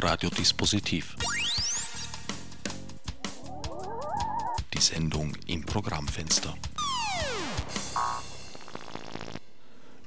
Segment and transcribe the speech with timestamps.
[0.00, 1.16] Radiodispositiv.
[4.72, 6.54] Die Sendung im Programmfenster.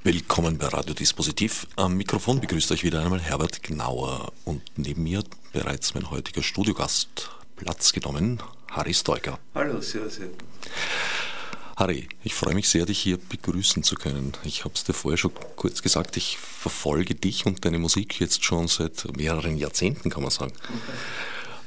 [0.02, 1.66] Willkommen bei Radiodispositiv.
[1.76, 7.30] Am Mikrofon begrüßt euch wieder einmal Herbert Gnauer und neben mir bereits mein heutiger Studiogast
[7.56, 9.38] Platz genommen, Harry Stoiker.
[9.54, 10.20] Hallo, servus.
[11.82, 14.34] Harry, ich freue mich sehr, dich hier begrüßen zu können.
[14.44, 18.44] Ich habe es dir vorher schon kurz gesagt, ich verfolge dich und deine Musik jetzt
[18.44, 20.52] schon seit mehreren Jahrzehnten, kann man sagen.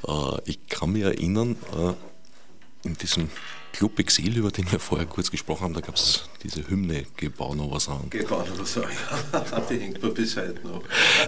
[0.06, 0.38] Okay.
[0.38, 3.30] Äh, ich kann mich erinnern, äh, in diesem
[3.76, 7.54] Club Exil, über den wir vorher kurz gesprochen haben, da gab es diese Hymne Gebau
[7.56, 8.10] noch was an.
[8.10, 8.86] Gebau noch was an,
[9.34, 9.60] ja.
[9.70, 10.82] die hängt mir bis heute noch.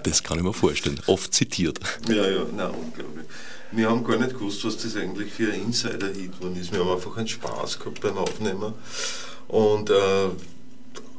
[0.04, 1.78] Das kann ich mir vorstellen, oft zitiert.
[2.08, 3.26] Ja, ja, nein, unglaublich.
[3.74, 6.56] Wir haben gar nicht gewusst, was das eigentlich für ein Insider-Hit war.
[6.56, 8.74] Wir haben einfach einen Spaß gehabt beim Aufnehmen.
[9.50, 10.30] Und, äh,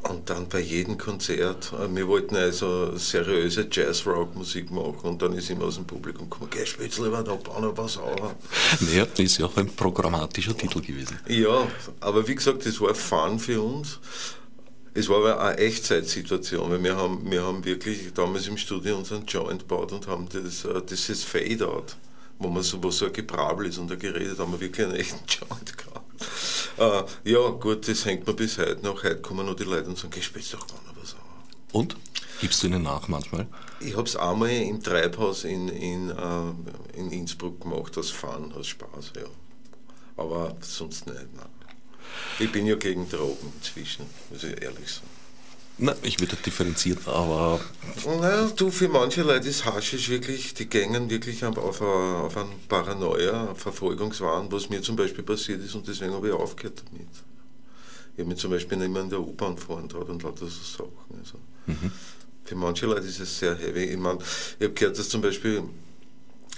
[0.02, 5.50] und dann bei jedem Konzert, äh, wir wollten also seriöse Jazz-Rock-Musik machen und dann ist
[5.50, 6.64] immer aus dem Publikum gekommen, geh,
[7.02, 8.34] lieber da, bau noch was auf.
[8.80, 11.18] Naja, das ist ja auch ein programmatischer Titel gewesen.
[11.26, 11.66] Ja,
[12.00, 13.98] aber wie gesagt, das war Fun für uns.
[14.94, 19.26] Es war aber eine Echtzeitsituation, weil wir haben, wir haben wirklich damals im Studio unseren
[19.26, 21.96] Joint gebaut und haben das, äh, das ist Fade-Out
[22.38, 24.96] wo man so, wo so ein Gebrabbel ist und da geredet, haben wir wirklich einen
[24.96, 26.07] echten Joint gehabt.
[26.76, 29.02] Äh, ja, gut, das hängt mir bis heute noch.
[29.02, 30.20] Heute kommen noch die Leute und sagen, geh,
[30.52, 31.20] doch mal was an.
[31.72, 31.96] Und?
[32.40, 33.48] Gibst du ihnen nach manchmal?
[33.80, 38.68] Ich habe es einmal im Treibhaus in, in, äh, in Innsbruck gemacht, aus Fun, aus
[38.68, 39.26] Spaß, ja.
[40.16, 41.46] Aber sonst nicht, nein.
[42.38, 45.17] Ich bin ja gegen Drogen inzwischen, muss ich ehrlich sagen.
[45.80, 47.60] Na, ich würde differenziert, aber.
[48.04, 53.54] Naja, du, für manche Leute ist Haschisch wirklich, die gängen wirklich auf, auf einen Paranoia,
[53.54, 57.08] Verfolgungswahn, was mir zum Beispiel passiert ist und deswegen habe ich aufgehört damit.
[58.14, 60.64] Ich habe mich zum Beispiel nicht mehr in der U-Bahn fahren traut und lauter so
[60.64, 61.20] Sachen.
[61.20, 61.38] Also.
[61.66, 61.92] Mhm.
[62.42, 63.84] Für manche Leute ist es sehr heavy.
[63.84, 64.18] Ich meine,
[64.58, 65.62] ich habe gehört, dass zum Beispiel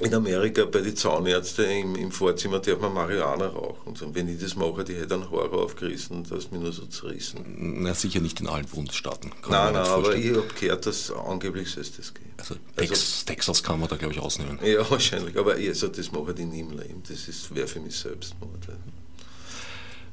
[0.00, 3.88] in Amerika bei den Zahnärzten im, im Vorzimmer darf man Marihuana rauchen.
[3.88, 6.86] Und wenn ich das mache, die hätte einen Horror aufgerissen, das ist mir nur so
[6.86, 7.82] zerrissen.
[7.82, 9.30] Na, sicher nicht in allen Bundesstaaten.
[9.48, 12.32] Nein, nein, aber ich habe gehört, dass angeblich soll es das gehen.
[12.38, 14.58] Also, Tex, also, Texas kann man da, glaube ich, ausnehmen.
[14.64, 15.36] Ja, wahrscheinlich.
[15.36, 17.02] Aber also, das mache ich nie im Leben.
[17.08, 18.68] Das wäre für mich Selbstmord.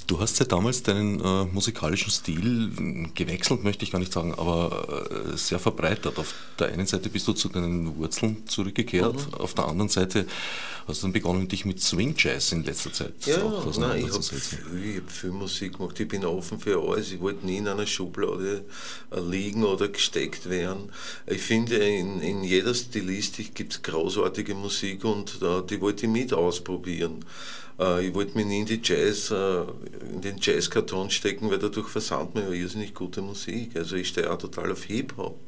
[0.07, 5.09] Du hast ja damals deinen äh, musikalischen Stil gewechselt, möchte ich gar nicht sagen, aber
[5.33, 6.17] äh, sehr verbreitert.
[6.17, 9.33] Auf der einen Seite bist du zu deinen Wurzeln zurückgekehrt, mhm.
[9.33, 10.25] auf der anderen Seite
[10.87, 13.37] hast du dann begonnen, dich mit Swing Jazz in letzter Zeit ja,
[13.77, 15.99] nein, ich habe viel, hab viel Musik gemacht.
[15.99, 17.11] Ich bin offen für alles.
[17.11, 18.63] Ich wollte nie in einer Schublade
[19.11, 20.89] äh, liegen oder gesteckt werden.
[21.25, 26.11] Ich finde, in, in jeder Stilistik gibt es großartige Musik und äh, die wollte ich
[26.11, 27.25] mit ausprobieren.
[27.79, 29.61] Äh, ich wollte mich nie in, die Jazz, äh,
[30.11, 33.75] in den Jazzkarton stecken, weil dadurch versandt man ja irrsinnig gute Musik.
[33.75, 35.39] Also ich stehe auch total auf Hip-Hop.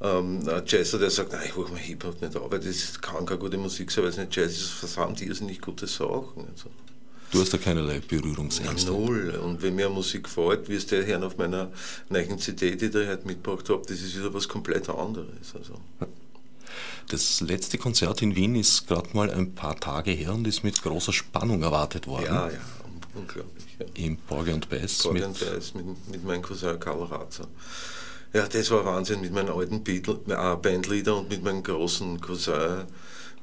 [0.00, 3.24] Ähm, ein Jazzer, der sagt, nein, ich hole mir Hip-Hop nicht auf, weil das kann
[3.24, 6.46] keine gute Musik sein, weil es nicht Jazz ist, versandt irrsinnig gute Sachen.
[6.52, 6.70] Also.
[7.32, 8.90] Du hast da keinerlei Berührungsängste?
[8.90, 9.30] Null.
[9.42, 11.72] Und wenn mir Musik gefällt, wie es der Herr auf meiner
[12.08, 15.54] neuen CD, die ich heute mitgebracht habe, das ist wieder was komplett anderes.
[15.54, 15.80] Also.
[17.08, 20.82] Das letzte Konzert in Wien ist gerade mal ein paar Tage her und ist mit
[20.82, 22.24] großer Spannung erwartet worden.
[22.26, 22.58] Ja, ja,
[23.14, 23.64] unglaublich.
[23.78, 23.86] Ja.
[23.94, 25.04] Im Borge und Beiß.
[25.04, 27.46] Borge und Beiß mit, mit meinem Cousin Karl Ratzer.
[28.32, 32.84] Ja, das war Wahnsinn mit meinen alten Beatle, äh, Bandleader und mit meinem großen Cousin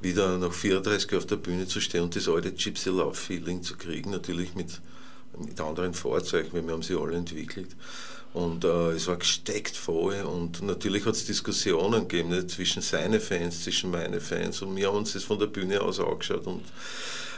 [0.01, 3.77] wieder nach 34 auf der Bühne zu stehen und das alte Gypsy Love Feeling zu
[3.77, 4.81] kriegen, natürlich mit,
[5.39, 7.69] mit anderen Fahrzeugen, weil wir haben sie alle entwickelt.
[8.33, 10.21] Und äh, es war gesteckt voll.
[10.21, 14.61] Und natürlich hat es Diskussionen gegeben ne, zwischen seinen Fans, zwischen meinen Fans.
[14.61, 16.47] Und wir haben uns das von der Bühne aus angeschaut.
[16.47, 16.63] Und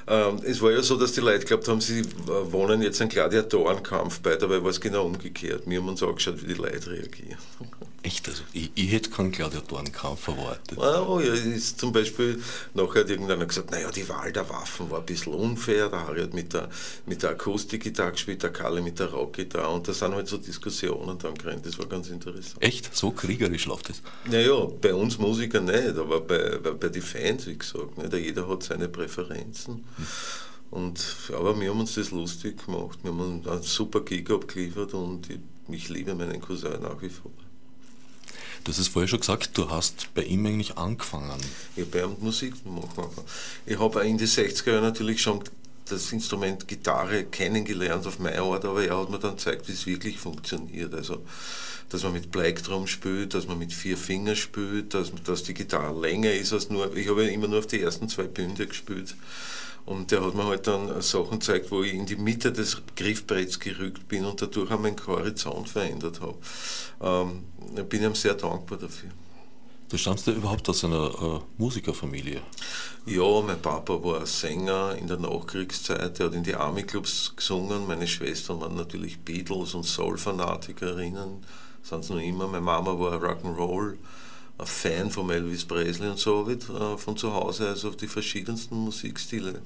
[0.08, 2.04] ähm, es war ja so, dass die Leute geglaubt haben, sie äh,
[2.52, 5.64] wohnen jetzt einen Gladiatorenkampf bei, dabei war es genau umgekehrt.
[5.66, 7.38] Wir haben uns angeschaut, wie die Leute reagieren.
[8.04, 8.28] Echt?
[8.30, 10.78] Also ich, ich hätte keinen Gladiatorenkampf erwartet.
[10.78, 12.40] Oh ja, ist zum Beispiel
[12.76, 15.90] nachher hat irgendeiner gesagt, naja, die Wahl der Waffen war ein bisschen unfair.
[15.90, 16.70] Der Harry hat mit der,
[17.08, 21.18] mit der Akustikgitarre gespielt, der Kalle mit der Rockgitarre und da sind halt so Diskussionen
[21.18, 21.66] dann gerannt.
[21.66, 22.58] Das war ganz interessant.
[22.60, 22.96] Echt?
[22.96, 24.04] So kriegerisch läuft das?
[24.30, 27.98] Naja, bei uns Musiker nicht, aber bei, bei, bei den Fans, wie gesagt.
[27.98, 28.14] Nicht?
[28.14, 29.84] Jeder hat seine Präferenzen.
[30.72, 31.00] Und,
[31.30, 33.00] aber wir haben uns das lustig gemacht.
[33.04, 35.40] Wir haben einen super Gig abgeliefert und ich,
[35.70, 37.32] ich liebe meinen Cousin nach wie vor.
[38.64, 41.40] Du hast es vorher schon gesagt, du hast bei ihm eigentlich angefangen.
[41.76, 42.90] Ich habe bei ihm Musik gemacht.
[43.66, 45.44] Ich habe in den 60er Jahren natürlich schon
[45.88, 49.86] das Instrument Gitarre kennengelernt auf meine Art, aber er hat mir dann gezeigt, wie es
[49.86, 50.94] wirklich funktioniert.
[50.96, 51.24] Also,
[51.90, 56.00] dass man mit Plektrum spielt, dass man mit vier Fingern spielt, dass, dass die Gitarre
[56.00, 59.16] länger ist als nur, ich habe ja immer nur auf die ersten zwei Bünde gespielt.
[59.86, 63.60] Und der hat mir halt dann Sachen gezeigt, wo ich in die Mitte des Griffbretts
[63.60, 66.38] gerückt bin und dadurch auch meinen Horizont verändert habe.
[67.02, 67.44] Ähm,
[67.88, 69.12] bin ihm sehr dankbar dafür.
[69.88, 72.42] Du stammst ja überhaupt aus einer äh, Musikerfamilie.
[73.06, 77.86] Ja, mein Papa war Sänger in der Nachkriegszeit, der hat in die Army-Clubs gesungen.
[77.86, 81.46] Meine Schwestern waren natürlich Beatles und Soul-Fanatikerinnen,
[81.84, 82.48] sind es noch immer.
[82.48, 83.98] Meine Mama war Rock'n'Roll,
[84.58, 88.76] ein Fan von Elvis Presley und so wird äh, von zu Hause also die verschiedensten
[88.76, 89.62] Musikstile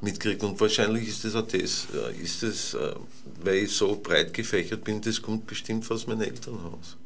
[0.00, 0.42] mitgekriegt.
[0.42, 2.94] Und wahrscheinlich ist das auch das, äh, ist das, äh,
[3.42, 6.96] weil ich so breit gefächert bin, das kommt bestimmt aus meinem Elternhaus.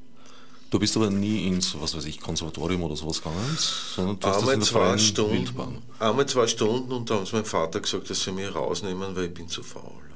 [0.70, 3.56] Du bist aber nie ins, was weiß ich, Konservatorium oder sowas gegangen,
[3.94, 5.78] sondern du hast einmal das in der zwei Stunden, Wildbahn.
[6.00, 9.34] Einmal zwei Stunden und da sie meinem Vater gesagt, dass sie mich rausnehmen, weil ich
[9.34, 10.13] bin zu faul.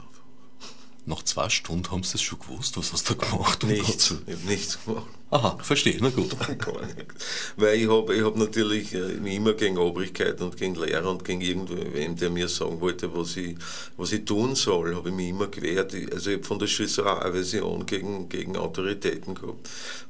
[1.08, 3.64] Nach zwei Stunden haben sie das schon gewusst, was hast du gemacht?
[3.64, 5.06] Nichts, ich habe nichts gemacht.
[5.30, 6.36] Aha, verstehe, na gut.
[6.58, 7.24] Gar nichts.
[7.56, 11.40] Weil ich habe ich hab natürlich äh, immer gegen Obrigkeit und gegen Lehrer und gegen
[11.40, 13.56] irgendwen, der mir sagen wollte, was ich,
[13.96, 15.94] was ich tun soll, habe ich mich immer gewehrt.
[16.12, 19.66] Also ich habe von der Schüsse eine Aversion gegen, gegen Autoritäten gehabt,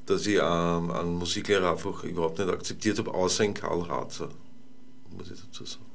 [0.07, 4.31] dass ich ähm, einen Musiklehrer einfach überhaupt nicht akzeptiert habe, außer in Karl Ratzer,
[5.17, 5.88] muss ich dazu sagen.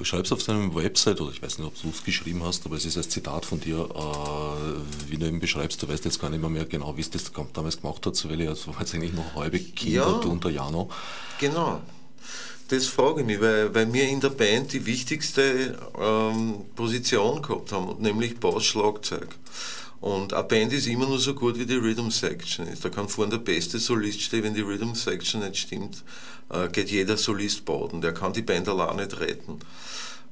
[0.00, 2.76] Du schreibst auf deinem Website, oder ich weiß nicht, ob du es geschrieben hast, aber
[2.76, 6.30] es ist ein Zitat von dir, äh, wie du eben beschreibst, du weißt jetzt gar
[6.30, 9.12] nicht mehr, genau, wie es das damals gemacht hat, weil ich also war jetzt eigentlich
[9.12, 10.88] noch halbe Kind ja, der Jano.
[11.38, 11.82] Genau.
[12.68, 17.70] Das frage ich mich, weil, weil wir in der Band die wichtigste ähm, Position gehabt
[17.70, 19.28] haben, nämlich Bass-Schlagzeug.
[20.00, 22.82] Und eine Band ist immer nur so gut, wie die Rhythm Section ist.
[22.82, 26.02] Da kann vorne der beste Solist stehen, wenn die Rhythm Section nicht stimmt,
[26.50, 28.00] äh, geht jeder Solist baden.
[28.00, 29.58] Der kann die Band allein nicht retten.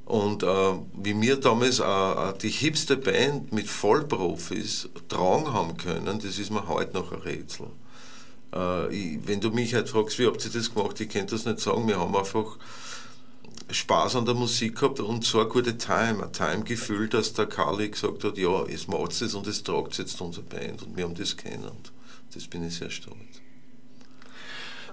[0.05, 6.19] Und äh, wie wir damals äh, äh, die hipste Band mit Vollprofis tragen haben können,
[6.19, 7.67] das ist mir heute noch ein Rätsel.
[8.55, 11.45] Äh, ich, wenn du mich halt fragst, wie habt ihr das gemacht, ich kann das
[11.45, 11.87] nicht sagen.
[11.87, 12.57] Wir haben einfach
[13.71, 17.91] Spaß an der Musik gehabt und so eine gute Time, ein Time-Gefühl, dass der Kali
[17.91, 21.15] gesagt hat, ja, es macht es und es tragt jetzt unsere Band und wir haben
[21.15, 21.65] das kennen.
[21.65, 21.93] Und
[22.33, 23.28] das bin ich sehr stolz.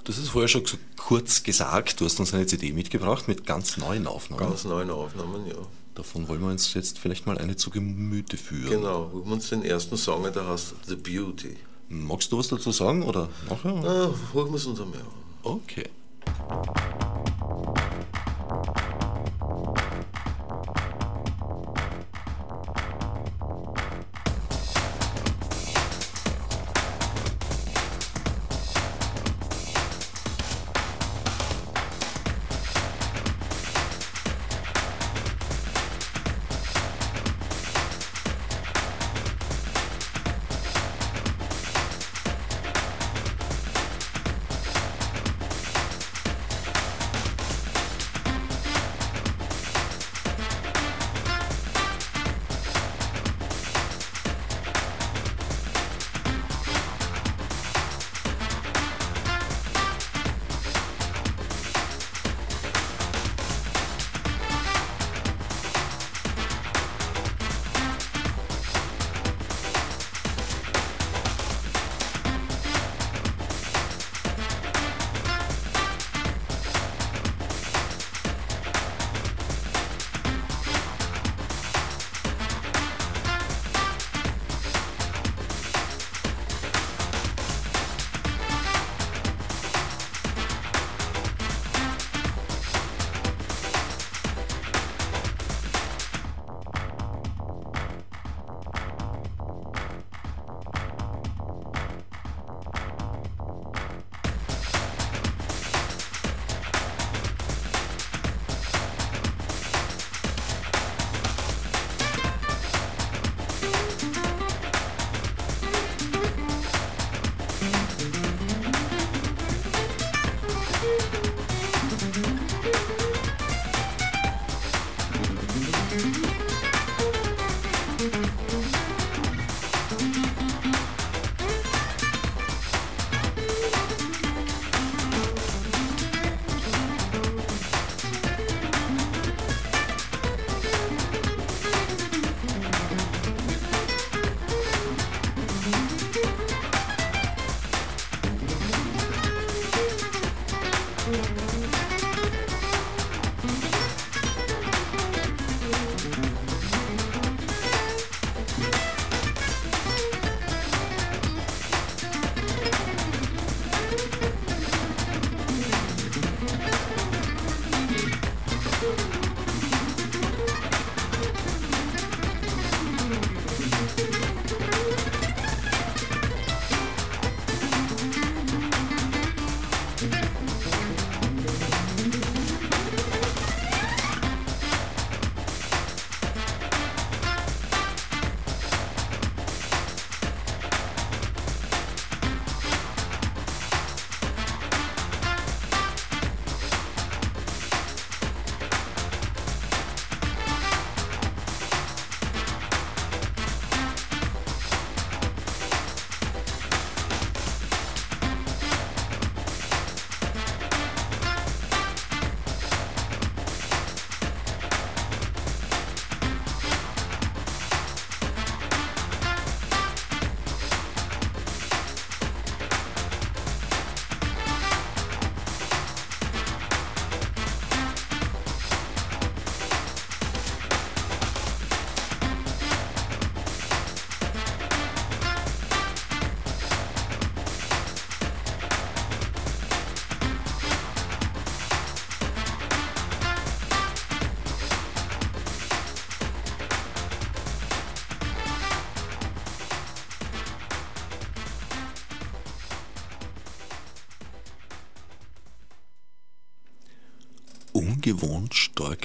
[0.06, 0.62] Du hast es vorher schon
[0.98, 4.40] kurz gesagt, du hast uns eine CD mitgebracht mit ganz neuen Aufnahmen.
[4.40, 5.56] Ganz neuen Aufnahmen, ja.
[5.96, 8.70] Davon wollen wir uns jetzt vielleicht mal eine zu Gemüte führen.
[8.70, 11.58] Genau, wir uns den ersten Song, der heißt The Beauty.
[11.90, 13.74] Magst du was dazu sagen oder nachher?
[13.84, 15.02] Na, holen wir es uns einmal.
[15.42, 15.90] Okay.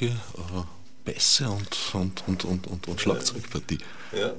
[0.00, 0.62] Starke äh,
[1.04, 3.78] Bässe und, und, und, und, und, und Schlagzeugpartie.
[4.12, 4.35] Ja.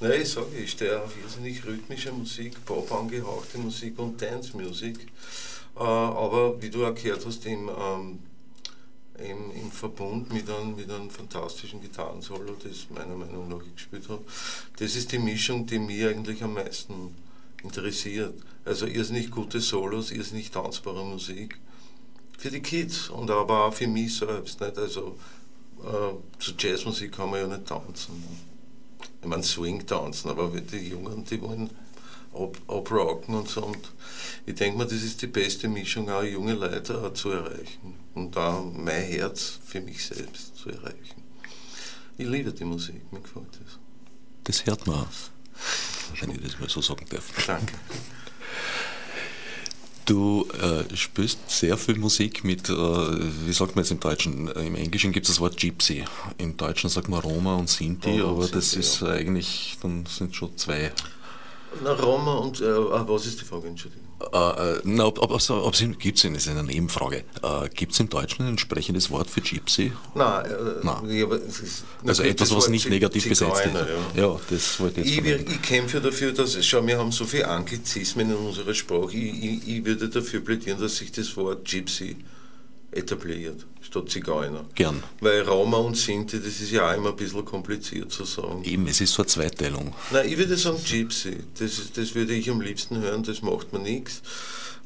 [0.00, 4.98] Nein, ich sage, ich stehe auf irrsinnig rhythmische Musik, Pop angehauchte Musik und Dance-Musik.
[5.76, 8.18] Äh, aber wie du erklärt hast, im, ähm,
[9.18, 14.08] im, im, Verbund mit einem, mit einem fantastischen Gitarrensolo, das meiner Meinung nach ich gespielt
[14.08, 14.24] habe,
[14.78, 17.14] das ist die Mischung, die mich eigentlich am meisten
[17.62, 18.34] interessiert.
[18.64, 21.58] Also irrsinnig gute Solos, irrsinnig tanzbare Musik.
[22.38, 24.60] Für die Kids und aber auch für mich selbst.
[24.60, 24.78] Nicht?
[24.78, 25.16] Also
[25.82, 28.22] äh, zu Jazzmusik kann man ja nicht tanzen.
[29.20, 31.70] Ich meine Swing tanzen, aber die Jungen, die wollen
[32.34, 33.64] ab, abrocken und so.
[33.64, 33.78] Und
[34.46, 37.94] ich denke mir, das ist die beste Mischung, auch junge Leute zu erreichen.
[38.14, 41.22] Und da mein Herz für mich selbst zu erreichen.
[42.16, 43.78] Ich liebe die Musik, mir gefällt das.
[44.44, 45.06] Das hört man,
[46.20, 47.24] wenn ich das mal so sagen darf.
[47.46, 47.74] Danke.
[50.06, 54.48] Du äh, spielst sehr viel Musik mit, äh, wie sagt man jetzt im Deutschen?
[54.48, 56.04] Im Englischen gibt es das Wort Gypsy.
[56.36, 59.08] Im Deutschen sagt man Roma und Sinti, Roma aber Sinti, das ist ja.
[59.08, 60.92] eigentlich, dann sind schon zwei.
[61.82, 64.03] Na, Roma und, äh, ah, was ist die Frage, Entschuldigung?
[64.32, 67.24] Äh, äh, na, ob, ob, ob, gibt es, ist eine Nebenfrage.
[67.42, 69.92] Äh, gibt es im Deutschen ein entsprechendes Wort für Gypsy?
[70.14, 70.50] Nein, äh,
[70.82, 71.10] Nein.
[71.10, 71.26] Ja,
[72.06, 73.74] also etwas, was nicht negativ besetzt ist.
[74.16, 74.22] Ja.
[74.22, 74.40] ja.
[74.48, 78.30] das wollte ich jetzt Ich, ich kämpfe dafür, dass, schau, wir haben so viele Anglizismen
[78.30, 79.16] in unserer Sprache.
[79.16, 82.16] Ich, ich, ich würde dafür plädieren, dass sich das Wort Gypsy
[82.96, 84.64] etabliert, statt Zigeuner.
[84.74, 85.02] Gern.
[85.20, 88.62] Weil Roma und Sinti, das ist ja auch immer ein bisschen kompliziert zu sagen.
[88.64, 89.94] Eben, es ist so eine Zweiteilung.
[90.10, 91.38] Nein, ich würde sagen Gypsy.
[91.58, 94.22] Das, das würde ich am liebsten hören, das macht mir nichts.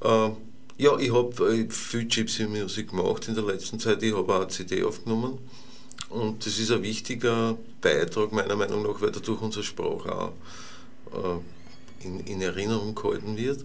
[0.02, 0.30] Äh,
[0.78, 4.02] ja, ich habe äh, viel Gypsy Musik gemacht in der letzten Zeit.
[4.02, 5.38] Ich habe auch eine CD aufgenommen.
[6.08, 10.32] Und das ist ein wichtiger Beitrag, meiner Meinung nach, weil dadurch unsere Sprache auch
[11.12, 13.64] äh, in, in Erinnerung gehalten wird.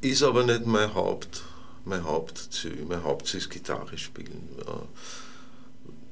[0.00, 1.42] Ist aber nicht mein Haupt
[1.86, 2.84] mein Hauptziel.
[2.88, 4.48] Mein Hauptziel ist Gitarre spielen.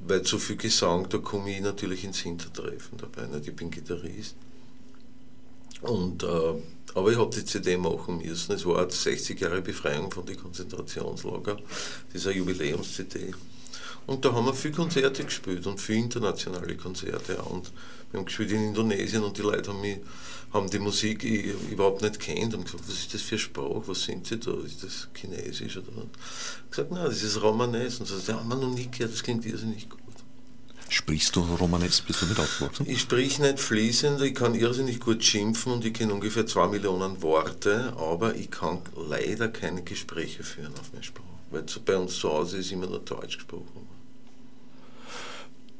[0.07, 3.26] Weil zu viel Gesang, da komme ich natürlich ins Hintertreffen dabei.
[3.26, 3.49] Nicht?
[3.49, 4.37] Ich bin Gitarrist.
[5.81, 6.54] Und, äh,
[6.95, 8.52] aber ich habe die CD machen müssen.
[8.52, 11.57] Es war 60 Jahre Befreiung von den Konzentrationslager.
[12.14, 13.35] Eine Jubiläums-CD.
[14.07, 17.37] Und da haben wir viele Konzerte gespielt und viele internationale Konzerte.
[17.43, 17.73] Und
[18.11, 19.99] wir haben gespielt in Indonesien und die Leute haben mich
[20.55, 24.27] haben die Musik überhaupt nicht kennt und gesagt, was ist das für Sprache, was sind
[24.27, 26.71] sie da, ist das Chinesisch oder was?
[26.71, 27.99] gesagt, nein, das ist Romanes.
[27.99, 29.99] Und so, ja, haben wir noch nie gehört, das klingt irrsinnig gut.
[30.89, 32.87] Sprichst du Romanes, bist du mit aufgewachsen?
[32.89, 37.21] Ich sprich nicht fließend, ich kann irrsinnig gut schimpfen und ich kenne ungefähr zwei Millionen
[37.21, 42.33] Worte, aber ich kann leider keine Gespräche führen auf meine Sprache, weil bei uns zu
[42.33, 43.84] Hause ist immer nur Deutsch gesprochen.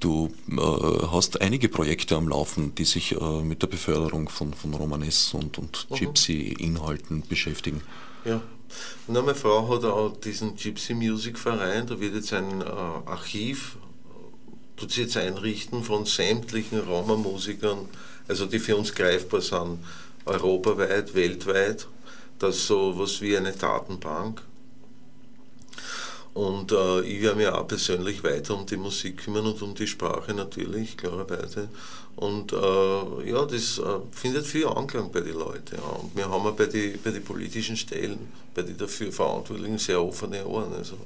[0.05, 0.57] Du äh,
[1.13, 5.57] hast einige Projekte am Laufen, die sich äh, mit der Beförderung von, von Romanes und,
[5.57, 5.95] und mhm.
[5.95, 7.81] Gypsy-Inhalten beschäftigen.
[8.27, 8.43] Ja.
[9.09, 13.79] Na, meine Frau hat auch diesen Gypsy Music Verein, da wird jetzt ein äh, Archiv,
[14.77, 17.89] tut sie jetzt einrichten von sämtlichen Roma-Musikern,
[18.29, 19.79] also die für uns greifbar sind,
[20.27, 21.89] europaweit, weltweit.
[22.39, 24.43] Das ist so was wie eine Datenbank
[26.35, 29.87] und äh, ich werde mich auch persönlich weiter um die Musik kümmern und um die
[29.87, 31.69] Sprache natürlich, klarerweise.
[32.17, 35.77] Und äh, ja, das äh, findet viel Anklang bei den Leuten.
[35.77, 35.83] Ja.
[35.83, 38.19] Und wir haben auch bei den bei die politischen Stellen,
[38.53, 40.73] bei den dafür Verantwortlichen sehr offene Ohren.
[40.75, 40.97] Also,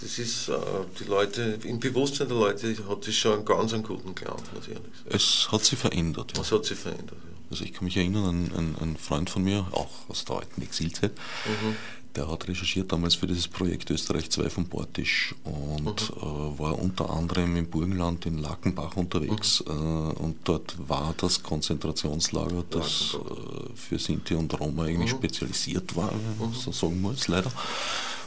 [0.00, 0.54] das ist, äh,
[0.98, 4.66] die Leute, im Bewusstsein der Leute hat das schon einen ganz einen guten Klang, muss
[4.66, 5.16] ich ehrlich sagen.
[5.16, 6.32] Es hat sich verändert.
[6.36, 6.42] Ja.
[6.42, 7.30] Es hat sich verändert, ja.
[7.48, 10.62] Also ich kann mich erinnern an einen, einen Freund von mir, auch aus der alten
[10.62, 11.12] Exilzeit,
[11.44, 11.76] mhm
[12.16, 16.16] der hat recherchiert damals für dieses Projekt Österreich 2 vom Bortisch und mhm.
[16.16, 19.64] äh, war unter anderem im Burgenland in Lackenbach unterwegs.
[19.66, 19.72] Mhm.
[19.72, 25.18] Äh, und dort war das Konzentrationslager, das äh, für Sinti und Roma eigentlich mhm.
[25.18, 26.52] spezialisiert war, mhm.
[26.54, 27.50] so sagen muss, leider.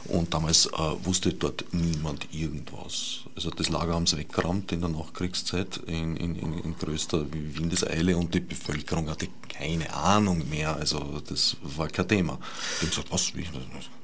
[0.08, 0.70] Und damals äh,
[1.04, 3.20] wusste dort niemand irgendwas.
[3.34, 8.16] Also das Lager haben sie weggerammt in der Nachkriegszeit in, in, in, in größter Windeseile
[8.16, 10.76] und die Bevölkerung hatte keine Ahnung mehr.
[10.76, 12.38] Also das war kein Thema.
[12.80, 13.32] Die haben gesagt, was,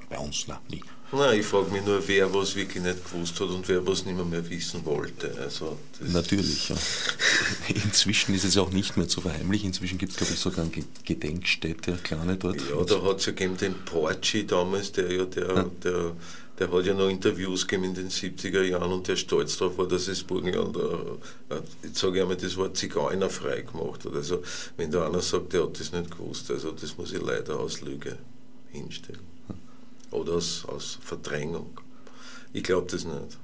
[0.09, 0.81] bei uns, nein, nie.
[1.15, 4.15] Nein, ich frage mich nur, wer was wirklich nicht gewusst hat und wer was nicht
[4.15, 5.31] mehr, mehr wissen wollte.
[5.39, 6.75] Also Natürlich, ja.
[7.85, 9.67] Inzwischen ist es auch nicht mehr zu verheimlichen.
[9.67, 10.71] Inzwischen gibt es, glaube ich, sogar eine
[11.05, 12.57] Gedenkstätte, eine kleine dort.
[12.67, 15.65] Ja, da hat es ja gegeben den Porci damals, der ja, der, ja.
[15.83, 16.11] der,
[16.57, 19.87] der hat ja noch Interviews gegeben in den 70er Jahren und der stolz darauf war,
[19.87, 24.15] dass es Burgenland, äh, jetzt sage ich einmal, das Wort Zigeuner frei gemacht hat.
[24.15, 24.41] Also,
[24.77, 27.81] wenn da einer sagt, der hat das nicht gewusst, also das muss ich leider aus
[27.81, 28.17] Lüge
[28.71, 29.32] hinstellen
[30.13, 31.79] oder aus, aus Verdrängung.
[32.53, 33.37] Ich glaube das nicht.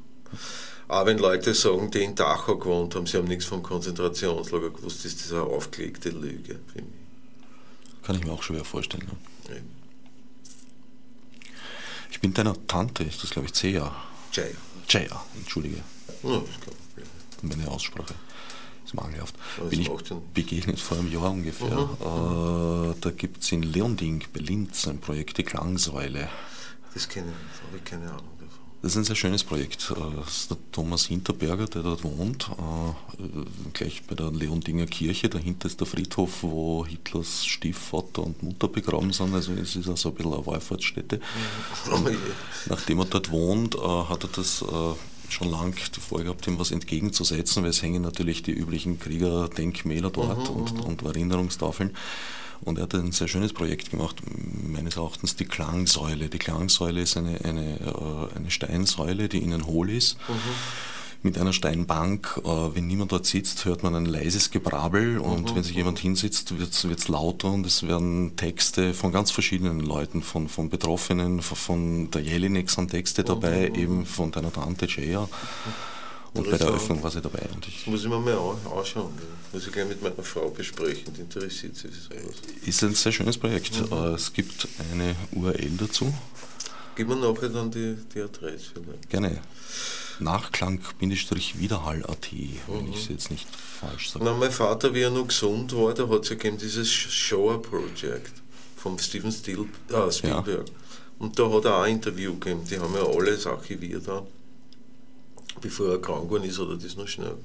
[0.88, 5.06] Aber wenn Leute sagen, die in Dachau gewohnt haben, sie haben nichts vom Konzentrationslager gewusst,
[5.06, 6.94] ist das eine aufgelegte Lüge für mich.
[8.04, 9.06] Kann ich mir auch schwer vorstellen.
[9.06, 9.56] Ne?
[9.56, 9.62] Ja.
[12.12, 13.96] Ich bin deiner Tante, ist das glaube ich Cea.
[14.34, 14.48] Cea,
[14.88, 15.78] Jaya, entschuldige.
[16.24, 16.42] Ja,
[17.44, 18.16] Meine Aussprache
[18.84, 19.36] ist mangelhaft.
[19.70, 19.92] Bin ich
[20.34, 21.70] begegnet vor einem Jahr ungefähr.
[21.70, 22.92] Mhm.
[22.92, 26.30] Äh, da gibt es in Leonding Linz ein Projekt, die Klangsäule.
[26.94, 28.70] Das kenne ich, habe ich keine Ahnung davon.
[28.82, 29.92] Das ist ein sehr schönes Projekt.
[29.92, 33.26] Äh, das ist der Thomas Hinterberger, der dort wohnt, äh,
[33.74, 35.28] gleich bei der Leondinger Kirche.
[35.28, 39.34] Dahinter ist der Friedhof, wo Hitlers Stiefvater und Mutter begraben sind.
[39.34, 41.20] Also es ist also ein bisschen eine Wallfahrtsstätte.
[41.92, 42.00] Oh
[42.68, 44.64] Nachdem er dort wohnt, äh, hat er das
[45.30, 45.76] schon lang
[46.10, 50.80] vorgehabt, ihm was entgegenzusetzen, weil es hängen natürlich die üblichen Kriegerdenkmäler dort mhm, und, mhm.
[50.82, 51.96] und Erinnerungstafeln.
[52.62, 54.18] Und er hat ein sehr schönes Projekt gemacht,
[54.64, 56.30] meines Erachtens die Klangsäule.
[56.30, 60.18] Die Klangsäule ist eine, eine, äh, eine Steinsäule, die innen hohl ist.
[60.28, 60.34] Mhm
[61.22, 62.42] mit einer Steinbank.
[62.44, 65.56] Äh, wenn niemand dort sitzt, hört man ein leises Gebrabbel und mhm.
[65.56, 70.22] wenn sich jemand hinsitzt, wird es lauter und es werden Texte von ganz verschiedenen Leuten,
[70.22, 73.76] von, von Betroffenen, von der Jelinek sind Texte dabei, mhm.
[73.76, 75.28] eben von deiner Tante Jaya.
[76.40, 77.42] Und bei der Eröffnung war sie dabei.
[77.54, 78.38] Und ich muss ich mir mal
[78.78, 79.14] anschauen.
[79.52, 82.36] Muss ich gleich mit meiner Frau besprechen, die interessiert sich sowas.
[82.66, 83.82] Ist ein sehr schönes Projekt.
[83.82, 83.98] Mhm.
[83.98, 86.14] Äh, es gibt eine URL dazu.
[86.96, 88.72] Gib mir nachher dann die, die Adresse.
[88.74, 89.10] Vielleicht.
[89.10, 89.42] Gerne.
[90.20, 92.92] Nachklang-Widerhall.at, wenn mhm.
[92.92, 94.26] ich es jetzt nicht falsch sage.
[94.26, 97.62] Na, mein Vater, wie er noch gesund war, da hat es ja gegeben dieses Shower
[97.62, 98.34] Project
[98.76, 100.68] von Steven Stil, äh, Spielberg.
[100.68, 100.74] Ja.
[101.20, 104.26] Und da hat er auch ein Interview gegeben, die haben ja alles archiviert, auch,
[105.62, 107.38] bevor er krank geworden ist, oder das noch schnell.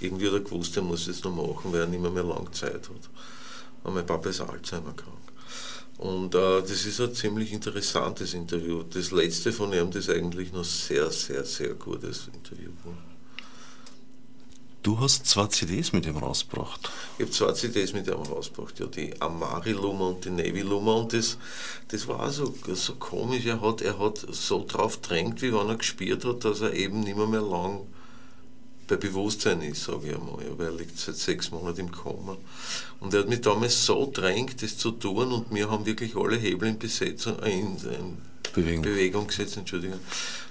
[0.00, 2.50] Irgendwie hat er gewusst, er muss es noch machen, weil er nicht mehr, mehr lange
[2.52, 3.10] Zeit hat.
[3.84, 5.16] Und mein Papa ist Alzheimer krank.
[5.98, 8.82] Und äh, das ist ein ziemlich interessantes Interview.
[8.84, 12.70] Das letzte von ihm das eigentlich noch sehr, sehr, sehr gutes Interview.
[14.82, 16.90] Du hast zwei CDs mit ihm rausgebracht.
[17.18, 20.94] Ich habe zwei CDs mit ihm rausgebracht, ja, die Amari Luma und die Navy Luma.
[20.94, 21.36] Und das,
[21.88, 23.44] das war so, so komisch.
[23.44, 27.00] Er hat, er hat so drauf drängt, wie wenn er gespielt hat, dass er eben
[27.00, 27.80] nicht mehr, mehr lang
[28.90, 32.36] bei Bewusstsein ist, sage ich einmal, ja, weil er liegt seit sechs Monaten im Koma.
[32.98, 36.36] Und er hat mich damals so drängt, das zu tun und wir haben wirklich alle
[36.36, 38.18] Hebel in, Besetzung, äh, in, in
[38.52, 38.82] Bewegung.
[38.82, 40.00] Bewegung gesetzt, Entschuldigung,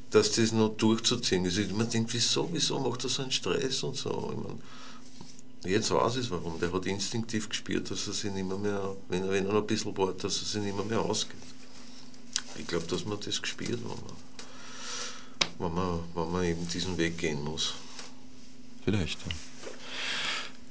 [0.10, 1.72] dass das noch durchzuziehen ist.
[1.72, 4.34] Man denkt, wieso, wieso macht er so einen Stress und so.
[4.34, 4.60] Ich mein,
[5.66, 6.58] Jetzt weiß ich warum.
[6.60, 9.68] Der hat instinktiv gespürt, dass er sich nicht mehr, wenn, er, wenn er noch ein
[9.68, 11.36] bisschen wartet, dass er sich nicht mehr, mehr ausgeht.
[12.58, 14.00] Ich glaube, dass man das gespürt, wenn man,
[15.60, 17.74] wenn man, wenn man eben diesen Weg gehen muss.
[18.86, 19.20] Vielleicht.
[19.26, 19.34] Ja.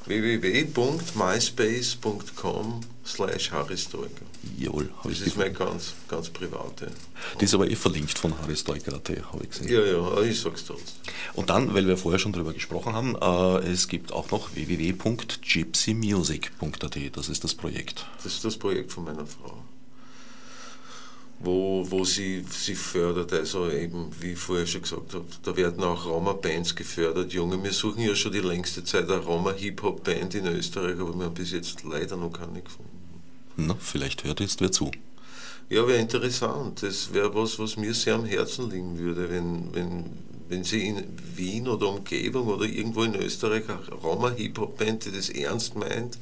[0.05, 4.25] www.myspace.com slash haristeuker.
[4.57, 6.91] Jawohl, habe ich Das ist meine ganz, ganz private.
[7.39, 9.71] Die ist aber eh verlinkt von haristeuker.at, habe ich gesehen.
[9.71, 10.85] Ja, ja, ich sag's trotzdem.
[11.33, 17.17] Und dann, weil wir vorher schon darüber gesprochen haben, äh, es gibt auch noch www.gypsymusic.at,
[17.17, 18.05] das ist das Projekt.
[18.23, 19.63] Das ist das Projekt von meiner Frau
[21.43, 23.33] wo, wo sie, sie fördert.
[23.33, 27.33] Also eben, wie ich vorher schon gesagt habe, da werden auch Roma-Bands gefördert.
[27.33, 31.33] Junge, wir suchen ja schon die längste Zeit eine Roma-Hip-Hop-Band in Österreich, aber wir haben
[31.33, 32.91] bis jetzt leider noch keine gefunden.
[33.57, 34.91] Na, vielleicht hört jetzt wer zu.
[35.69, 36.83] Ja, wäre interessant.
[36.83, 40.05] Das wäre was, was mir sehr am Herzen liegen würde, wenn, wenn,
[40.49, 41.03] wenn Sie in
[41.35, 46.17] Wien oder Umgebung oder irgendwo in Österreich eine Roma-Hip-Hop-Band, die das ernst meint,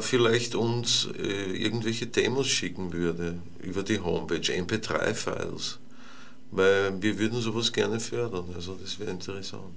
[0.00, 5.78] vielleicht uns äh, irgendwelche Demos schicken würde über die Homepage, MP3-Files.
[6.50, 9.74] Weil wir würden sowas gerne fördern, also das wäre interessant.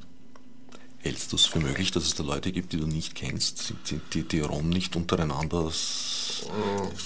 [1.00, 4.00] Hältst du es für möglich, dass es da Leute gibt, die du nicht kennst, die,
[4.12, 5.64] die, die Rom nicht untereinander?
[5.64, 6.44] Das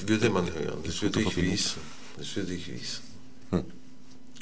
[0.05, 1.81] würde man hören, das würde ich wissen.
[2.17, 3.03] Das würde ich wissen.
[3.51, 3.65] Hm.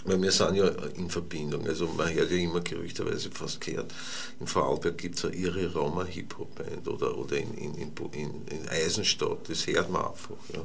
[0.08, 3.94] Weil wir sind ja in Verbindung, also man hört ja immer gerüchterweise fast gehört,
[4.40, 9.50] in Vorarlberg gibt es eine irre Roma Hip-Hop-Band oder, oder in, in, in, in, Eisenstadt,
[9.50, 10.62] das hört man einfach, ja,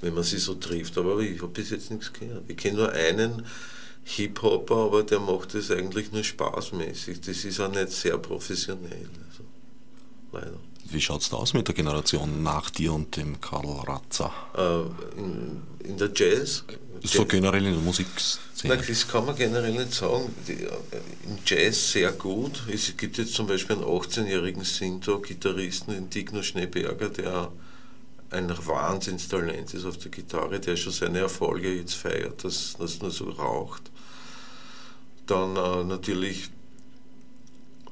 [0.00, 0.96] wenn man sie so trifft.
[0.96, 2.44] Aber ich habe bis jetzt nichts gehört.
[2.48, 3.44] Ich kenne nur einen
[4.04, 7.20] Hip-Hopper, aber der macht das eigentlich nur spaßmäßig.
[7.20, 9.44] Das ist auch nicht sehr professionell, also,
[10.32, 10.58] leider.
[10.84, 14.32] Wie schaut es da aus mit der Generation nach dir und dem Karl Ratzer?
[14.56, 16.64] Äh, in, in der Jazz?
[17.04, 18.42] So generell in der Musikszene?
[18.64, 20.34] Nein, das kann man generell nicht sagen.
[20.46, 22.62] Äh, Im Jazz sehr gut.
[22.72, 27.50] Es gibt jetzt zum Beispiel einen 18-jährigen Sinto-Gitarristen, den Digno Schneeberger, der
[28.30, 33.10] ein Wahnsinnstalent ist auf der Gitarre, der schon seine Erfolge jetzt feiert, dass das nur
[33.10, 33.82] so raucht.
[35.26, 36.50] Dann äh, natürlich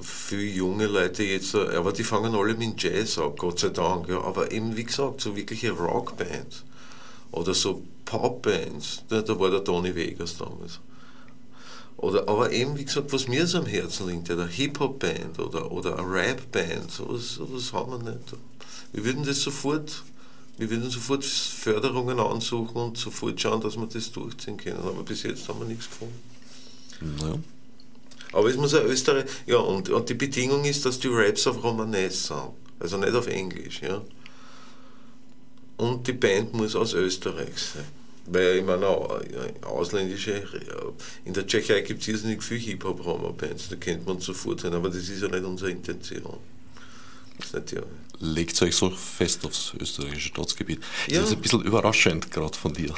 [0.00, 4.08] viele junge Leute jetzt, äh, aber die fangen alle mit Jazz ab, Gott sei Dank.
[4.08, 4.22] Ja.
[4.22, 6.64] Aber eben, wie gesagt, so wirkliche Rockbands
[7.32, 10.80] oder so Popbands, da, da war der Tony Vegas damals.
[11.96, 15.96] Oder, aber eben, wie gesagt, was mir so am Herzen liegt, eine Hip-Hop-Band oder, oder
[15.96, 18.32] eine Rap-Band, sowas, sowas haben wir nicht.
[18.92, 20.02] Wir würden das sofort,
[20.58, 24.78] wir würden sofort Förderungen ansuchen und sofort schauen, dass wir das durchziehen können.
[24.78, 26.20] Aber bis jetzt haben wir nichts gefunden.
[27.00, 27.38] Naja.
[28.32, 31.62] Aber es muss ein Österreich, ja, und, und die Bedingung ist, dass die Raps auf
[31.62, 34.00] Romanes sind, also nicht auf Englisch, ja.
[35.76, 37.99] Und die Band muss aus Österreich sein.
[38.26, 38.86] Weil ich meine,
[39.66, 40.42] ausländische,
[41.24, 45.08] in der Tschechei gibt es irrsinnig viele Hip-Hop-Roma-Bands, da kennt man sofort sein, aber das
[45.08, 46.36] ist ja nicht unsere Intention.
[47.38, 47.74] Das
[48.20, 50.80] Legt euch so fest aufs österreichische Staatsgebiet.
[51.06, 51.22] Das ja.
[51.22, 52.94] ist ein bisschen überraschend, gerade von dir.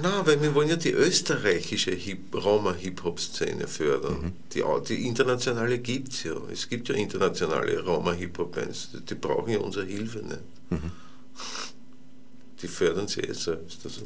[0.00, 4.22] Nein, weil wir wollen ja die österreichische Hip Roma-Hip-Hop-Szene fördern.
[4.22, 4.32] Mhm.
[4.54, 6.36] Die, die internationale gibt es ja.
[6.52, 8.90] Es gibt ja internationale Roma-Hip-Hop-Bands.
[9.08, 10.40] Die brauchen ja unsere Hilfe nicht.
[10.70, 10.92] Mhm.
[12.62, 13.80] Die fördern sie eh selbst.
[13.84, 14.02] Also.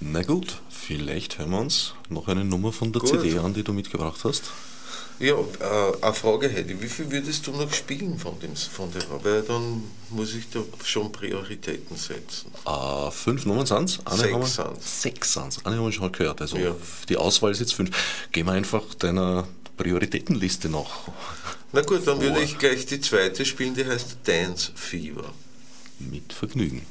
[0.00, 3.10] Na gut, vielleicht hören wir uns noch eine Nummer von der gut.
[3.10, 4.44] CD an, die du mitgebracht hast.
[5.20, 6.80] Ja, äh, eine Frage hätte ich.
[6.80, 10.60] Wie viel würdest du noch spielen von, dem, von der Weil dann muss ich da
[10.84, 12.52] schon Prioritäten setzen.
[12.64, 13.98] Äh, fünf Nummern sind es?
[14.16, 15.66] Sechs sind Sechs sind.
[15.66, 16.40] Eine haben wir schon gehört.
[16.40, 16.76] Also ja.
[17.08, 17.90] die Auswahl ist jetzt fünf.
[18.30, 21.08] Gehen wir einfach deiner Prioritätenliste nach.
[21.72, 25.32] Na gut, dann würde ich gleich die zweite spielen, die heißt Dance Fever.
[25.98, 26.82] Mit Vergnügen.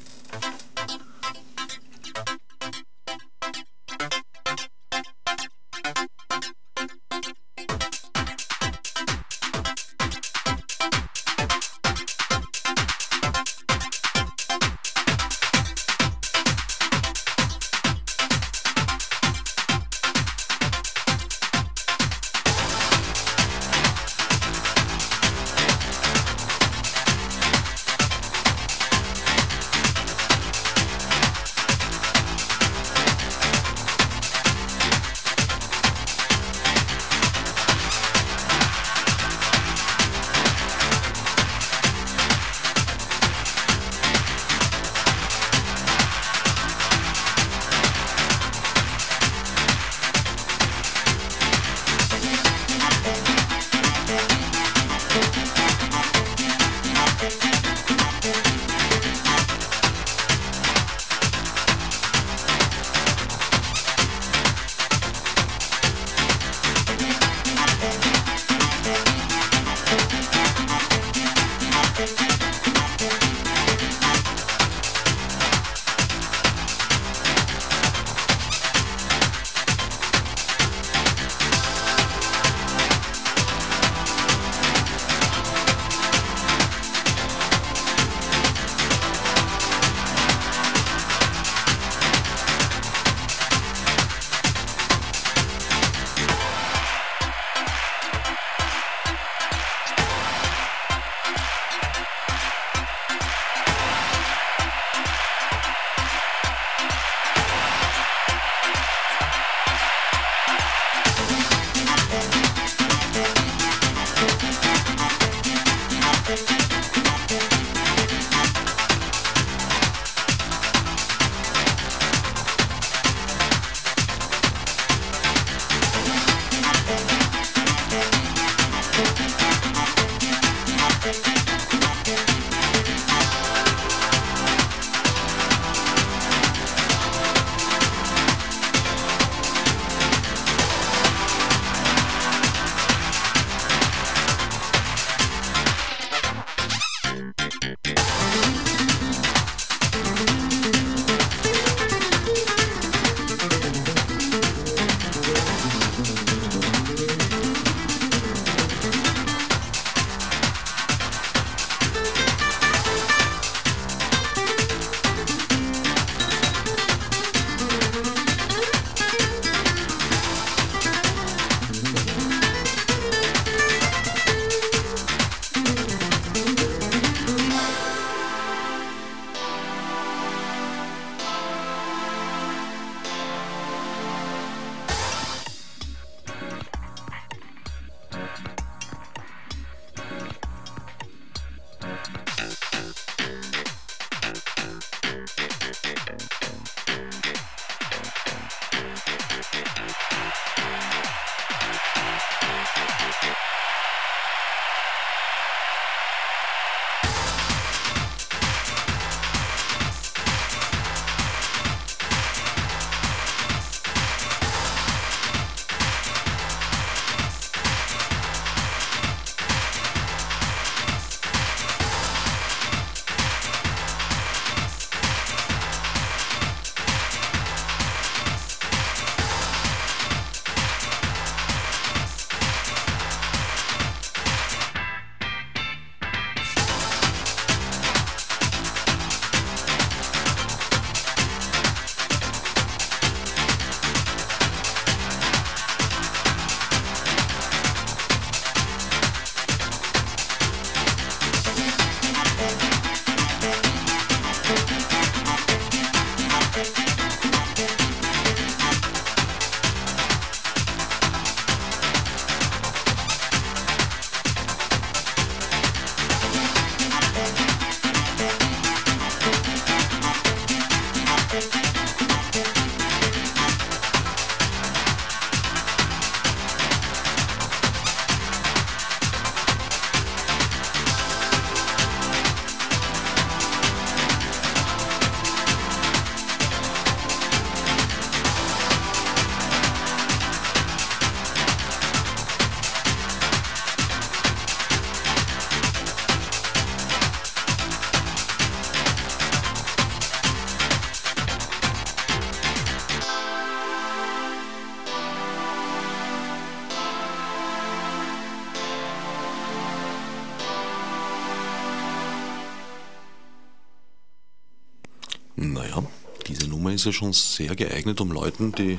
[316.78, 318.78] Ist ja schon sehr geeignet, um Leuten, die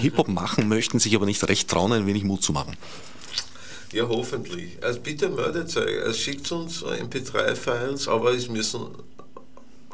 [0.00, 2.76] Hip-Hop machen möchten, sich aber nicht recht trauen, ein wenig Mut zu machen.
[3.92, 4.82] Ja, hoffentlich.
[4.82, 6.02] Also bitte meldet euch.
[6.02, 8.86] Also schickt uns MP3-Files, aber es müssen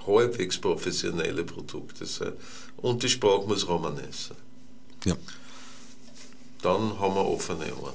[0.07, 2.33] halbwegs professionelle Produkte sein.
[2.79, 4.37] Und die Sprache muss romanes sein.
[5.05, 5.16] Ja.
[6.62, 7.94] Dann haben wir offene Ohren.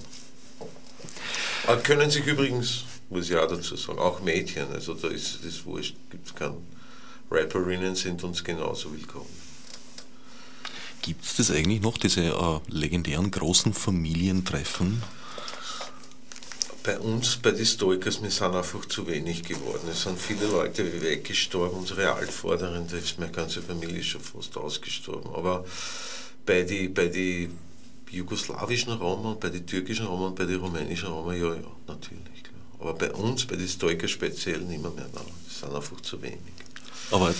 [1.68, 5.66] Aber können sich übrigens, muss ich auch dazu sagen, auch Mädchen, also da ist das
[5.66, 6.75] wurscht, gibt es keinen
[7.32, 9.46] Rapperinnen, sind uns genauso willkommen.
[11.02, 15.04] Gibt es das eigentlich noch, diese äh, legendären großen Familientreffen?
[16.84, 19.88] Bei uns, bei den Stoikers, wir sind einfach zu wenig geworden.
[19.92, 21.80] Es sind viele Leute weggestorben.
[21.80, 25.34] Unsere Altvorderen, da ist meine ganze Familie schon fast ausgestorben.
[25.34, 25.66] Aber
[26.46, 27.50] bei den bei die
[28.12, 32.44] jugoslawischen Roma, bei den türkischen Roma und bei den rumänischen Roma, ja, ja, natürlich.
[32.44, 32.62] Klar.
[32.80, 35.10] Aber bei uns, bei den Stoikers speziell, nicht mehr, mehr.
[35.14, 36.65] Nein, das sind einfach zu wenig.
[37.12, 37.34] Aber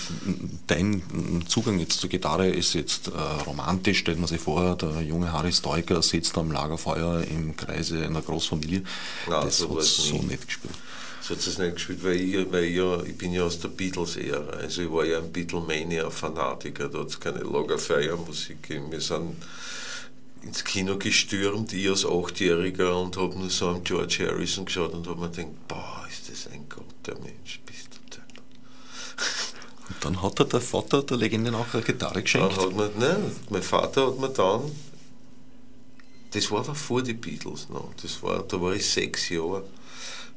[0.66, 1.02] dein
[1.48, 3.10] Zugang jetzt zur Gitarre ist jetzt äh,
[3.46, 8.22] romantisch, stellt man sich vor, der junge Harry Stoiker sitzt am Lagerfeuer im Kreise einer
[8.22, 8.82] Großfamilie.
[9.28, 10.74] Nein, das so hat so nicht gespielt.
[11.20, 13.68] So hat es nicht gespielt, weil, ich, weil ich, ja, ich bin ja aus der
[13.68, 14.50] Beatles-Ära.
[14.50, 18.92] Also ich war ja ein Beatlemania-Fanatiker, da hat es keine Lagerfeuermusik gegeben.
[18.92, 19.34] Wir sind
[20.42, 25.08] ins Kino gestürmt, ich als Achtjähriger und habe nur so am George Harrison geschaut und
[25.08, 27.60] habe mir gedacht, boah, ist das ein Gott, der Mensch.
[29.88, 32.56] Und dann hat er der Vater der Legende auch eine Gitarre geschenkt.
[32.56, 34.62] Dann hat man, nein, mein Vater hat mir dann,
[36.32, 39.64] das war aber vor die Beatles noch, das war, da war ich sechs Jahre,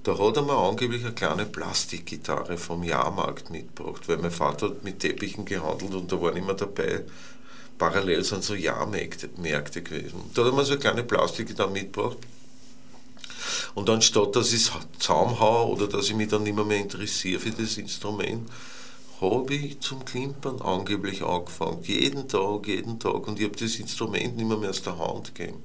[0.03, 4.83] da hat er mir angeblich eine kleine Plastikgitarre vom Jahrmarkt mitgebracht, weil mein Vater hat
[4.83, 7.03] mit Teppichen gehandelt und da waren immer dabei,
[7.77, 10.21] parallel sind so Jahrmärkte Märkte gewesen.
[10.33, 12.17] Da hat er mir so eine kleine Plastikgitarre mitgebracht
[13.73, 17.39] und anstatt dass ich es zusammenhaue oder dass ich mich dann nicht mehr, mehr interessiere
[17.39, 18.47] für das Instrument,
[19.21, 21.83] habe ich zum Klimpern angeblich angefangen.
[21.83, 23.27] Jeden Tag, jeden Tag.
[23.27, 25.61] Und ich habe das Instrument nicht mehr, mehr aus der Hand gegeben.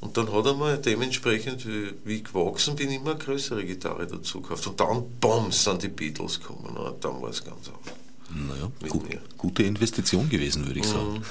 [0.00, 4.40] Und dann hat er mir dementsprechend, wie, ich gewachsen bin, immer eine größere Gitarre dazu
[4.40, 4.66] gekauft.
[4.66, 6.76] Und dann, bums, sind die Beatles gekommen.
[6.76, 7.96] Und dann war es ganz anders.
[8.30, 9.04] Naja, gut,
[9.38, 11.22] gute Investition gewesen, würde ich sagen.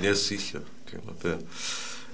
[0.00, 0.60] Ja, sicher.
[0.86, 1.38] Klar.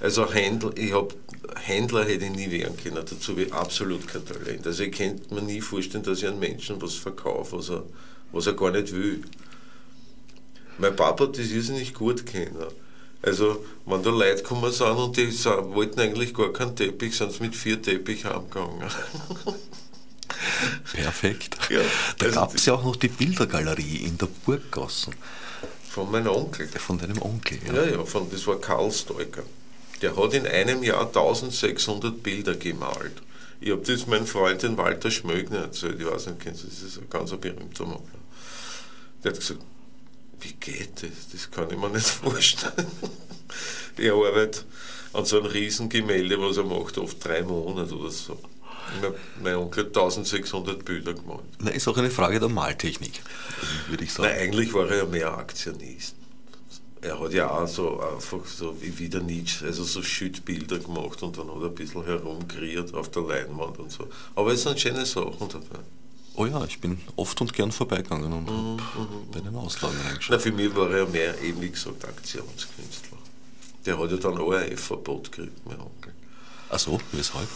[0.02, 1.14] Also Händler, ich hab,
[1.62, 4.66] Händler hätte ich nie werden können, dazu habe ich absolut kein Talent.
[4.66, 7.84] Also ich könnte mir nie vorstellen, dass ich einem Menschen was verkaufe, was er,
[8.32, 9.22] was er gar nicht will.
[10.78, 12.56] Mein Papa hat das irrsinnig gut kennen.
[13.24, 17.30] Also, wenn da Leute gekommen sind und die sa- wollten eigentlich gar keinen Teppich, sind
[17.30, 18.82] sie mit vier Teppich heimgegangen.
[20.92, 21.56] Perfekt.
[21.70, 21.80] Ja,
[22.18, 25.14] da also gab es ja auch noch die Bildergalerie in der Burggassen
[25.88, 26.66] Von meinem Onkel.
[26.68, 27.58] von deinem Onkel.
[27.66, 27.74] Ja.
[27.74, 29.44] Ja, ja, von, das war Karl Stoiker.
[30.02, 33.22] Der hat in einem Jahr 1600 Bilder gemalt.
[33.60, 36.00] Ich habe das meinem Freund, den Walter Schmögner, erzählt.
[36.00, 38.00] Ich weiß nicht, kennst du, das ist ein ganz berühmter Maler.
[39.22, 39.60] Der hat gesagt,
[40.40, 41.30] wie geht das?
[41.30, 42.86] Das kann ich mir nicht vorstellen.
[43.96, 44.64] Er arbeitet
[45.12, 48.36] an so einem Riesengemälde, was er macht, oft drei Monate oder so.
[49.40, 51.44] Mein, Onkel hat 1600 Bilder gemalt.
[51.60, 53.22] Na, ist auch eine Frage der Maltechnik,
[53.88, 54.28] würde ich sagen.
[54.28, 56.16] Nein, eigentlich war er ja mehr Aktionist.
[57.02, 61.36] Er hat ja auch so einfach so wie wieder Nietzsche, also so Schüttbilder gemacht und
[61.36, 64.08] dann hat er ein bisschen herumkreiert auf der Leinwand und so.
[64.36, 65.80] Aber es sind schöne Sachen dabei.
[66.34, 70.08] Oh ja, ich bin oft und gern vorbeigegangen und Mhm, hab bei den Auslagen Na,
[70.10, 70.40] reingeschaut.
[70.40, 73.18] für mich war er mehr, eben wie gesagt, Aktionskünstler.
[73.84, 76.14] Der hat ja dann ORF-Verbot gekriegt, mein Onkel.
[76.70, 77.48] Ach so, weshalb?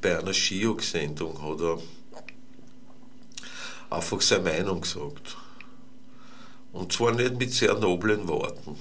[0.00, 1.78] Bei einer Skiog-Sendung hat er
[3.96, 5.36] einfach seine Meinung gesagt.
[6.72, 8.76] Und zwar nicht mit sehr noblen Worten.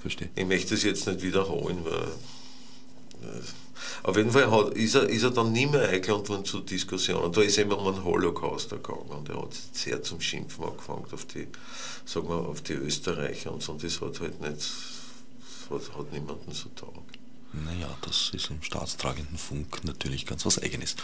[0.00, 0.30] Verstehe.
[0.34, 3.28] Ich möchte das jetzt nicht wiederholen, weil.
[3.30, 3.40] äh,
[4.02, 7.32] Auf jeden Fall hat, ist, er, ist er dann nie mehr eingeladen worden zu Diskussionen.
[7.32, 11.04] Da ist er immer um einen Holocaust gegangen und er hat sehr zum Schimpfen angefangen
[11.12, 11.46] auf die,
[12.04, 13.72] sagen wir, auf die Österreicher und so.
[13.72, 14.70] Und das hat halt nicht,
[15.70, 17.17] hat, hat niemanden so taugt.
[17.52, 20.96] Naja, das ist im staatstragenden Funk natürlich ganz was Eigenes.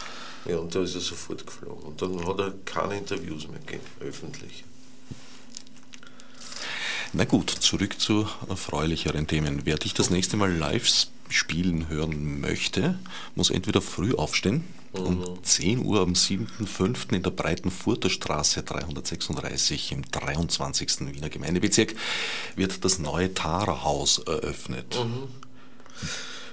[0.45, 1.85] Ja, und da ist er sofort geflogen.
[1.85, 4.65] Und dann hat er keine Interviews mehr gegeben, öffentlich.
[7.13, 9.63] Na gut, zurück zu erfreulicheren Themen.
[9.65, 10.89] Wer dich das nächste Mal live
[11.29, 12.99] spielen hören möchte,
[13.35, 17.13] muss entweder früh aufstehen, um 10 Uhr am 7.5.
[17.15, 21.13] in der Breitenfurter Straße 336 im 23.
[21.15, 21.95] Wiener Gemeindebezirk
[22.57, 24.97] wird das neue Tara-Haus eröffnet.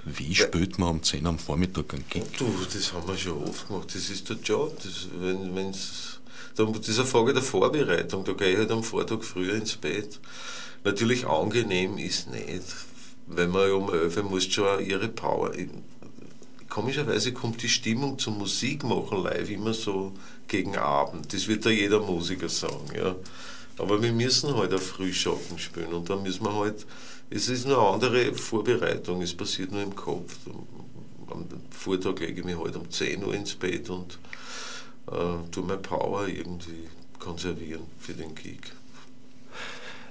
[0.04, 2.24] Wie spät man um 10 am Vormittag einen Gig?
[2.36, 3.94] Du, das haben wir schon oft gemacht.
[3.94, 4.76] Das ist der Job.
[4.82, 6.18] Das, wenn, wenn's,
[6.56, 8.24] da- das ist eine Frage der Vorbereitung.
[8.24, 10.18] Da gehe ich halt am Vortag früher ins Bett.
[10.82, 12.64] Natürlich angenehm ist nicht.
[13.28, 15.52] Wenn man ja um 11 Uhr muss schon auch ihre Power.
[16.68, 20.12] Komischerweise kommt die Stimmung zum Musikmachen live immer so
[20.48, 21.32] gegen Abend.
[21.32, 22.90] Das wird da jeder Musiker sagen.
[22.96, 23.14] Ja.
[23.78, 26.86] Aber wir müssen halt auf Frühschoppen spielen und da müssen wir halt,
[27.34, 30.36] es ist eine andere Vorbereitung, es passiert nur im Kopf.
[31.30, 34.18] Am Vortag lege ich mich halt um 10 Uhr ins Bett und
[35.10, 38.60] äh, tue meine Power irgendwie konservieren für den Gig.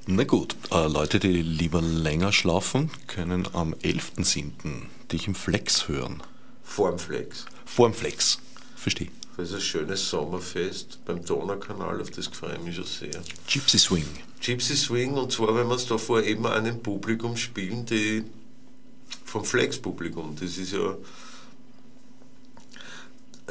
[0.07, 4.87] Na gut, äh, Leute, die lieber länger schlafen, können am 11.07.
[5.11, 6.23] dich im Flex hören.
[6.63, 7.45] Vorm Flex.
[7.65, 8.39] Vorm Flex,
[8.75, 9.09] verstehe.
[9.41, 13.23] Das ist ein schönes Sommerfest beim Donaukanal, auf das freue ich mich schon sehr.
[13.47, 14.05] Gypsy Swing.
[14.39, 18.23] Gypsy Swing, und zwar, wenn wir es da vor eben einem Publikum spielen, die
[19.25, 20.35] vom Flex-Publikum.
[20.39, 20.95] Das ist ja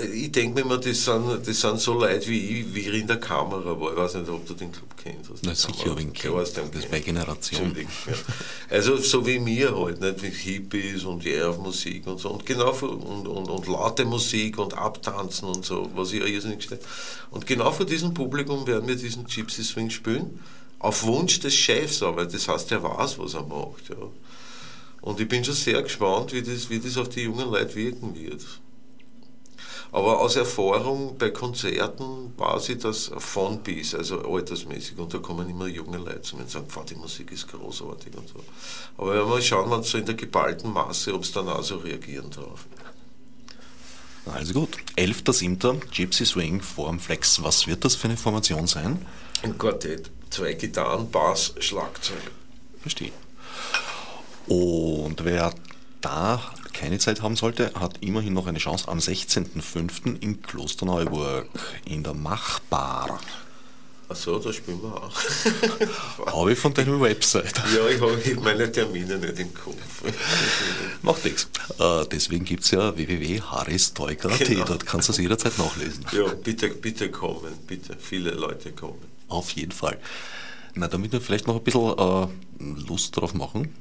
[0.03, 3.07] ich denke mir immer, das sind, das sind so Leute wie ich, wie ich in
[3.07, 3.93] der Kamera war.
[3.93, 5.31] Ich weiß nicht, ob du den Club kennst.
[5.43, 7.75] Na sicher, wenn ich das ist bei Generation.
[8.69, 10.23] Also so wie mir halt, nicht?
[10.23, 12.31] wie Hippies und yeah, Musik und so.
[12.31, 16.63] Und genau für, und, und, und laute Musik und Abtanzen und so, was ich irrsinnig
[16.63, 16.81] stelle.
[17.31, 20.41] Und genau vor diesem Publikum werden wir diesen Gypsy Swing spielen.
[20.79, 23.91] Auf Wunsch des Chefs, aber das heißt, er weiß, was er macht.
[23.91, 23.97] Ja.
[25.03, 28.15] Und ich bin schon sehr gespannt, wie das, wie das auf die jungen Leute wirken
[28.15, 28.43] wird.
[29.93, 35.51] Aber aus Erfahrung bei Konzerten weiß ich, dass von bis, also altersmäßig, und da kommen
[35.51, 38.37] immer junge Leute zu mir und sagen, die Musik ist großartig und so.
[38.97, 41.79] Aber wenn wir schauen, man so in der geballten Masse, ob es dann auch so
[41.79, 42.67] reagieren darf.
[44.27, 45.81] Also gut, 11.7.
[45.91, 47.43] Gypsy Swing vorm Flex.
[47.43, 49.05] Was wird das für eine Formation sein?
[49.43, 50.11] Ein Quartett.
[50.29, 52.31] Zwei Gitarren, Bass, Schlagzeug.
[52.81, 53.13] Verstehe.
[54.47, 55.53] Und wer
[56.01, 56.41] da
[56.73, 60.21] keine Zeit haben sollte, hat immerhin noch eine Chance am 16.05.
[60.21, 61.49] in Klosterneuburg
[61.85, 63.21] in der Machbar.
[64.11, 65.13] Achso, da spielen wir auch.
[66.35, 67.63] habe ich von deiner Website.
[67.73, 70.03] Ja, ich habe meine Termine nicht im Kopf.
[71.03, 71.49] Macht nichts.
[71.79, 74.65] Äh, deswegen gibt es ja www.haristeuker.at, genau.
[74.65, 76.05] dort kannst du es jederzeit nachlesen.
[76.11, 78.99] Ja, bitte, bitte kommen, bitte, viele Leute kommen.
[79.29, 79.97] Auf jeden Fall.
[80.75, 82.27] Na, damit wir vielleicht noch ein bisschen äh,
[82.89, 83.73] Lust drauf machen,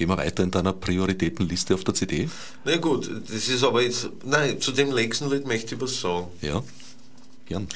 [0.00, 2.26] Gehen wir weiter in deiner Prioritätenliste auf der CD?
[2.64, 4.08] Na gut, das ist aber jetzt.
[4.24, 6.28] Nein, zu dem nächsten Lied möchte ich was sagen.
[6.40, 6.62] Ja,
[7.44, 7.68] gern.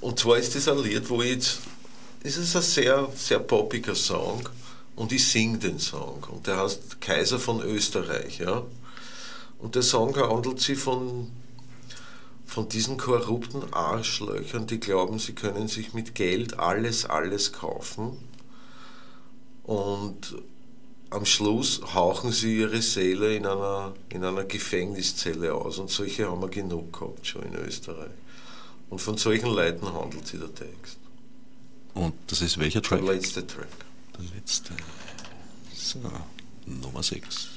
[0.00, 1.60] Und zwar ist das ein Lied, wo ich jetzt.
[2.24, 4.48] Es ist ein sehr, sehr poppiger Song
[4.96, 6.26] und ich singe den Song.
[6.28, 8.40] Und der heißt Kaiser von Österreich.
[8.40, 8.64] Ja?
[9.60, 11.30] Und der Song handelt sich von,
[12.46, 18.18] von diesen korrupten Arschlöchern, die glauben, sie können sich mit Geld alles, alles kaufen.
[19.62, 20.34] Und
[21.14, 25.78] am Schluss hauchen sie ihre Seele in einer, in einer Gefängniszelle aus.
[25.78, 28.10] Und solche haben wir genug gehabt schon in Österreich.
[28.90, 30.98] Und von solchen Leuten handelt sich der Text.
[31.94, 33.04] Und das ist welcher Track?
[33.04, 33.68] Der letzte Track.
[34.18, 34.72] Der letzte.
[35.72, 36.00] So,
[36.66, 37.53] Nummer 6.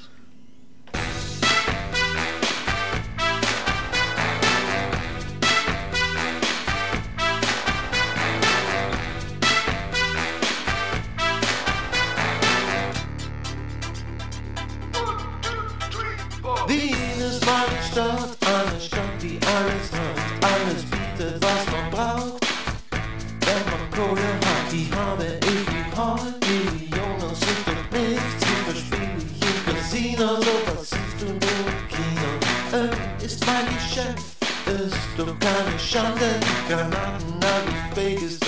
[17.98, 22.46] Stadt, eine Stadt, die alles hat, alles bietet, was man braucht.
[22.92, 26.38] Wenn man Kohle hat, die habe ich wie heute.
[26.46, 31.82] Millionen sind doch nichts, die verspiele ich im Casino, so was siehst du nur im
[31.90, 32.30] Kino.
[32.72, 32.92] Öl
[33.26, 34.22] ist mein Geschäft,
[34.68, 36.30] ist doch keine Schande.
[36.70, 38.47] Granaten nach Usbekistan,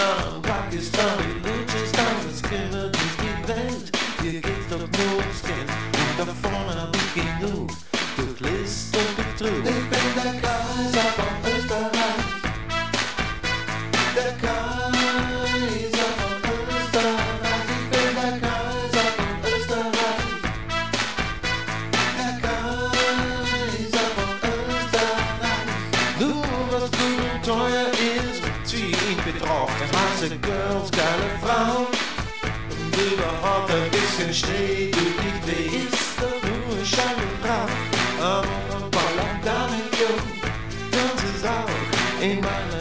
[29.10, 29.70] zieh ihn betracht.
[29.96, 31.88] Heiße Girls, geile Frauen.
[32.70, 37.70] Und überhaupt ein bisschen Schnee, du nicht weh ist doch nur Schein und Rauch.
[38.22, 38.46] I'm
[38.76, 40.12] a Balladame, yo.
[40.92, 42.79] Das ist auch in meiner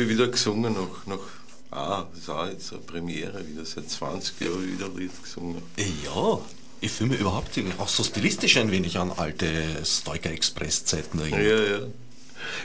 [0.00, 1.18] habe ich wieder gesungen, nach, nach
[1.70, 5.62] ah, das ist auch jetzt eine Premiere, wieder seit 20 Jahren wieder ein Lied gesungen.
[5.76, 6.40] Ja,
[6.80, 9.50] ich fühle mich überhaupt auch so stilistisch ein wenig an alte
[9.84, 11.42] Stoiker Express-Zeiten erinnert.
[11.42, 11.86] Ja, ja.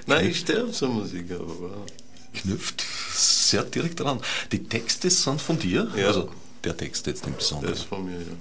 [0.07, 1.85] Nein, ich sterbe zur Musik, aber
[2.33, 4.21] Knüpft sehr direkt dran.
[4.51, 5.91] Die Texte sind von dir?
[5.97, 6.07] Ja.
[6.07, 6.29] Also
[6.63, 7.73] der Text jetzt im das Besonderen.
[7.73, 8.35] ist von mir, ja.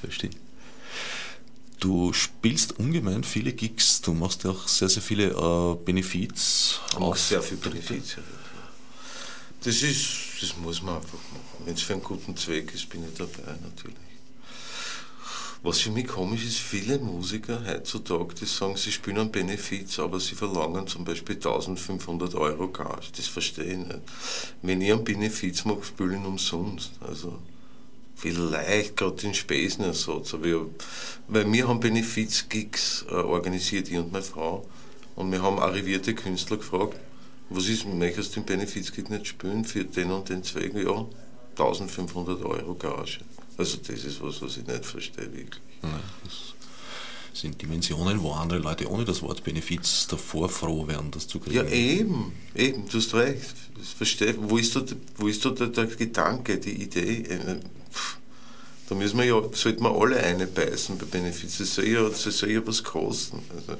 [0.00, 0.30] Verstehe.
[1.80, 6.78] Du spielst ungemein viele Gigs, du machst ja auch sehr, sehr viele äh, Benefiz.
[6.94, 8.16] Auch sehr viel Benefiz.
[8.16, 8.22] ja.
[9.62, 10.08] Das ist,
[10.40, 11.64] das muss man einfach machen.
[11.64, 13.96] Wenn es für einen guten Zweck ist, bin ich dabei natürlich.
[15.62, 20.18] Was für mich komisch ist, viele Musiker heutzutage, die sagen, sie spielen einen Benefiz, aber
[20.18, 23.08] sie verlangen zum Beispiel 1500 Euro Gage.
[23.14, 24.00] Das verstehe ich nicht.
[24.62, 26.92] Wenn ich einen Benefiz mache, spiele ich ihn umsonst.
[27.00, 27.38] Also,
[28.20, 30.34] vielleicht gerade den Spesenersatz.
[30.34, 30.60] Aber ja,
[31.28, 34.66] weil wir haben Benefiz-Gigs äh, organisiert, ich und meine Frau.
[35.16, 36.98] Und wir haben arrivierte Künstler gefragt,
[37.48, 40.72] was ist, möchtest du den Benefizgig nicht spielen für den und den Zweck?
[40.74, 41.06] Ja,
[41.58, 43.18] 1500 Euro Gage.
[43.58, 45.60] Also das ist was, was ich nicht verstehe wirklich.
[45.82, 46.54] Nein, das
[47.40, 51.56] sind Dimensionen, wo andere Leute ohne das Wort Benefiz davor froh wären, das zu kriegen.
[51.56, 53.54] Ja, eben, eben, du hast recht.
[53.76, 54.34] Das verstehe.
[54.38, 54.82] Wo ist da,
[55.16, 57.60] wo ist da der, der Gedanke, die Idee?
[58.90, 61.58] Da müssen wir ja, sollten wir alle eine beißen bei Benefiz.
[61.58, 63.40] Das soll ja, das soll ja was kosten.
[63.56, 63.78] Also,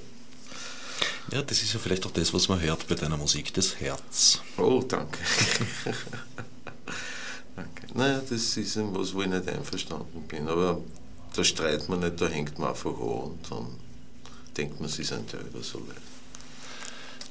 [1.33, 4.41] Ja, das ist ja vielleicht auch das, was man hört bei deiner Musik, das Herz.
[4.57, 5.19] oh, danke.
[7.57, 7.87] danke.
[7.93, 10.47] Naja, das ist was, wo ich nicht einverstanden bin.
[10.47, 10.81] Aber
[11.35, 13.67] da streitet man nicht, da hängt man einfach an und dann
[14.57, 16.10] denkt man, sie sind ja über so weit.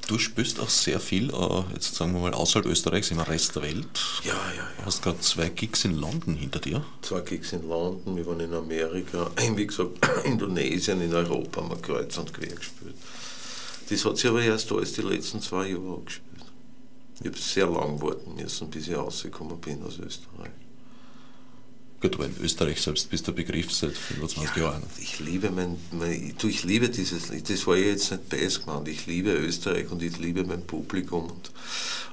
[0.09, 3.61] Du spielst auch sehr viel, äh, jetzt sagen wir mal außerhalb Österreichs, im Rest der
[3.61, 3.85] Welt.
[4.23, 4.67] Ja, ja, ja.
[4.79, 6.83] Du hast gerade zwei Gigs in London hinter dir.
[7.03, 11.77] zwei Gigs in London, wir waren in Amerika, wie gesagt, Indonesien, in Europa haben wir
[11.77, 12.95] kreuz und quer gespielt.
[13.87, 16.25] Das hat sich aber erst alles die letzten zwei Jahre angespielt.
[17.19, 20.49] Ich habe sehr lang warten müssen, bis ich rausgekommen bin aus Österreich.
[22.01, 24.83] Gut, aber in Österreich selbst bist du Begriff seit 25 Jahren.
[25.01, 27.49] Ich liebe mein, mein du, ich liebe dieses Lied.
[27.49, 28.87] Das war ja jetzt nicht best gemeint.
[28.87, 31.25] Ich liebe Österreich und ich liebe mein Publikum.
[31.25, 31.51] Und,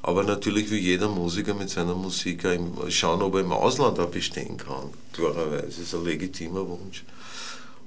[0.03, 4.11] aber natürlich will jeder Musiker mit seiner Musik im, schauen, ob er im Ausland auch
[4.11, 4.91] bestehen kann.
[5.12, 7.05] Klarerweise das ist ein legitimer Wunsch.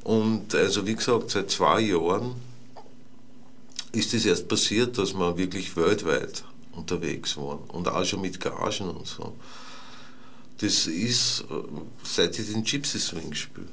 [0.04, 2.36] Und also wie gesagt, seit zwei Jahren
[3.91, 8.89] ist es erst passiert, dass wir wirklich weltweit unterwegs waren und auch schon mit Gagen
[8.89, 9.34] und so.
[10.60, 11.45] Das ist,
[12.03, 13.68] seit ich den Gypsy Swing spiele.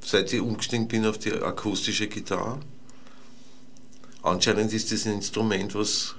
[0.00, 2.58] Seit ich umgestiegen bin auf die akustische Gitarre.
[4.22, 6.14] Anscheinend ist das ein Instrument, was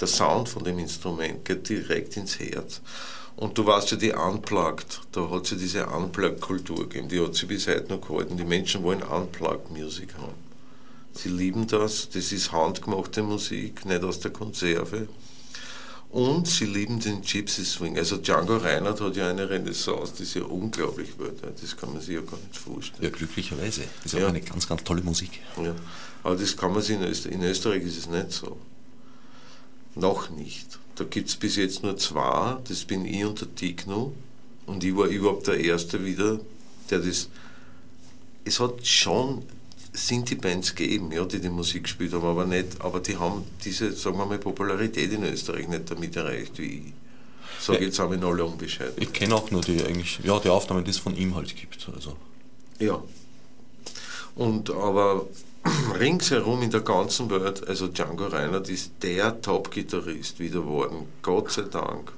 [0.00, 2.80] der Sound von dem Instrument geht direkt ins Herz.
[3.36, 7.34] Und du weißt ja, die Unplugged, da hat es ja diese Unplugged-Kultur gegeben, die hat
[7.34, 8.36] sich bis heute noch gehalten.
[8.36, 10.34] Die Menschen wollen Unplugged-Musik haben.
[11.12, 15.08] Sie lieben das, das ist handgemachte Musik, nicht aus der Konserve.
[16.10, 17.96] Und sie lieben den Gypsy Swing.
[17.96, 21.62] Also Django Reinhardt hat ja eine Renaissance, die ist ja unglaublich weltweit.
[21.62, 23.04] Das kann man sich ja gar nicht vorstellen.
[23.04, 23.82] Ja, glücklicherweise.
[24.02, 24.24] Das ist Ja.
[24.26, 25.30] auch eine ganz, ganz tolle Musik.
[25.62, 25.72] Ja.
[26.24, 28.56] Aber das kann man sich in Österreich, in Österreich ist es nicht so.
[29.94, 30.78] Noch nicht.
[30.96, 34.12] Da gibt es bis jetzt nur zwei, das bin ich und der Tigno.
[34.66, 36.40] Und ich war überhaupt der Erste wieder,
[36.90, 37.28] der das.
[38.44, 39.42] Es hat schon
[39.92, 43.44] sind die Bands gegeben, ja, die die Musik gespielt haben, aber nicht, aber die haben
[43.64, 46.92] diese, sagen wir mal, Popularität in Österreich nicht damit erreicht wie ich.
[47.60, 47.82] Sag Ja.
[47.86, 49.02] jetzt auch in aller Unbescheidenheit.
[49.02, 51.88] Ich kenne auch nur die eigentlich, ja, die Aufnahmen, die es von ihm halt gibt.
[51.94, 52.16] Also.
[52.78, 53.02] Ja.
[54.36, 55.26] Und aber
[55.98, 61.06] ringsherum in der ganzen Welt, also Django Reinhardt ist der Top-Gitarrist wieder geworden.
[61.22, 62.12] Gott sei Dank.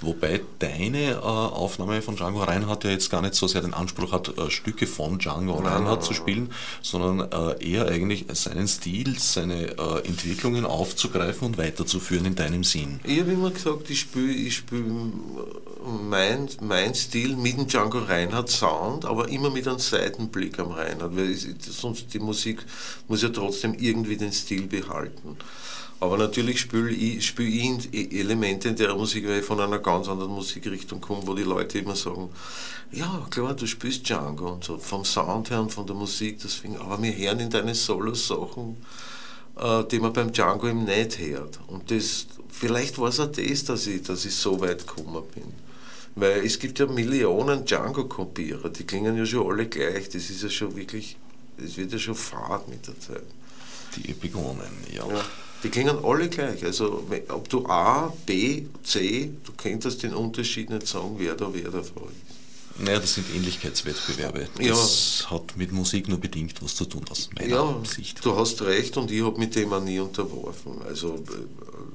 [0.00, 4.12] Wobei deine äh, Aufnahme von Django Reinhardt ja jetzt gar nicht so sehr den Anspruch
[4.12, 8.68] hat, äh, Stücke von Django Nein, Reinhardt nein, zu spielen, sondern äh, eher eigentlich seinen
[8.68, 13.00] Stil, seine Entwicklungen aufzugreifen und weiterzuführen in deinem Sinn.
[13.04, 14.84] Ich habe immer gesagt, ich spiele ich spiel
[15.86, 21.16] mein, mein Stil mit dem Django Reinhardt Sound, aber immer mit einem Seitenblick am Reinhardt,
[21.16, 22.64] weil es, sonst die Musik
[23.08, 25.36] muss ja trotzdem irgendwie den Stil behalten.
[25.98, 30.08] Aber natürlich spiele ich, spiel ich Elemente in der Musik, weil ich von einer ganz
[30.08, 32.28] anderen Musikrichtung komme, wo die Leute immer sagen,
[32.92, 36.76] ja klar, du spielst Django und so, vom Sound her und von der Musik, deswegen,
[36.76, 38.76] aber wir hören in deine Solo-Sachen
[39.56, 41.58] äh, die man beim Django eben nicht hört.
[41.68, 45.44] Und das, vielleicht war es auch das, dass ich, dass ich so weit gekommen bin.
[46.14, 50.08] Weil es gibt ja Millionen Django-Kopierer, die klingen ja schon alle gleich.
[50.08, 51.16] Das ist ja schon wirklich,
[51.58, 53.26] das wird ja schon fad mit der Zeit.
[53.96, 54.60] Die Epigonen,
[54.92, 55.06] ja.
[55.06, 55.24] Ja.
[55.62, 56.64] Die klingen alle gleich.
[56.64, 61.70] Also ob du A, B, C, du könntest den Unterschied nicht sagen, wer da wer
[61.70, 62.36] davon ist.
[62.78, 64.48] Naja, das sind Ähnlichkeitswettbewerbe.
[64.62, 68.22] Das hat mit Musik nur bedingt was zu tun, aus meiner Ja, Sicht.
[68.22, 70.82] du hast recht und ich habe mit dem auch nie unterworfen.
[70.86, 71.20] Also äh,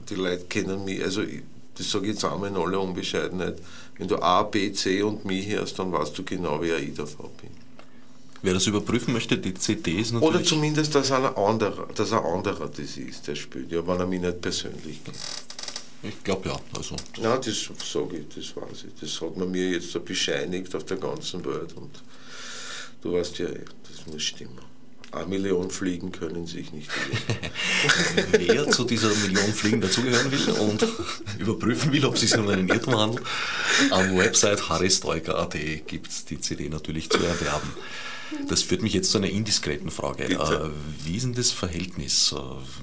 [0.09, 1.41] die Leute kennen mich, also ich,
[1.77, 3.59] das sage ich jetzt einmal in aller Unbescheidenheit.
[3.99, 7.29] Wenn du A, B, C und mich hörst, dann weißt du genau, wer ich davon
[7.39, 7.51] bin.
[8.43, 10.35] Wer das überprüfen möchte, die CD ist natürlich...
[10.35, 14.07] Oder zumindest, dass ein anderer, dass ein anderer das ist, der spielt, ja, wenn er
[14.07, 15.17] mich nicht persönlich kennt.
[16.03, 16.59] Ich glaube ja.
[16.75, 18.99] Also, Ja, das sage ich, das weiß ich.
[18.99, 21.91] Das hat man mir jetzt so bescheinigt auf der ganzen Welt und
[23.01, 24.59] du weißt ja, das muss stimmen.
[25.11, 26.89] Eine Million Fliegen können sich nicht
[28.31, 30.87] wer zu dieser Million Fliegen dazugehören will und
[31.37, 33.25] überprüfen will, ob es sich um einen Irrtum handelt,
[33.89, 37.73] am Website harrysteuker.at gibt es die CD natürlich zu erwerben.
[38.47, 40.25] Das führt mich jetzt zu einer indiskreten Frage.
[40.25, 40.71] Bitte.
[40.73, 42.37] Äh, Wie ist denn das Verhältnis äh,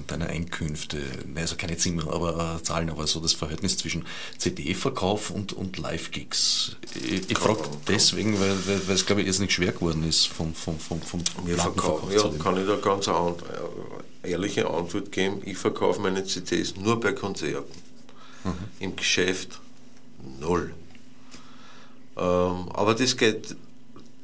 [0.07, 1.03] deiner Einkünfte,
[1.34, 4.05] also keine Zimmer, aber äh, Zahlen, aber so das Verhältnis zwischen
[4.38, 6.76] CD-Verkauf und, und Live-Gigs?
[6.94, 10.78] Ich, ich frage deswegen, weil, weil, es, glaube ich, irrsinnig schwer geworden ist vom, vom,
[10.78, 13.34] vom, vom Wir verkaufen, ja, kann ich da ganz eine
[14.22, 15.40] ehrliche Antwort geben.
[15.44, 17.88] Ich verkaufe meine CDs nur bei Konzerten.
[18.80, 19.61] Im Geschäft
[20.40, 20.72] null.
[22.16, 23.57] Ähm, aber das geht,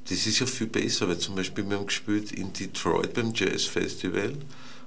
[0.09, 3.65] das ist ja viel besser, weil zum Beispiel wir haben gespielt in Detroit beim Jazz
[3.65, 4.35] Festival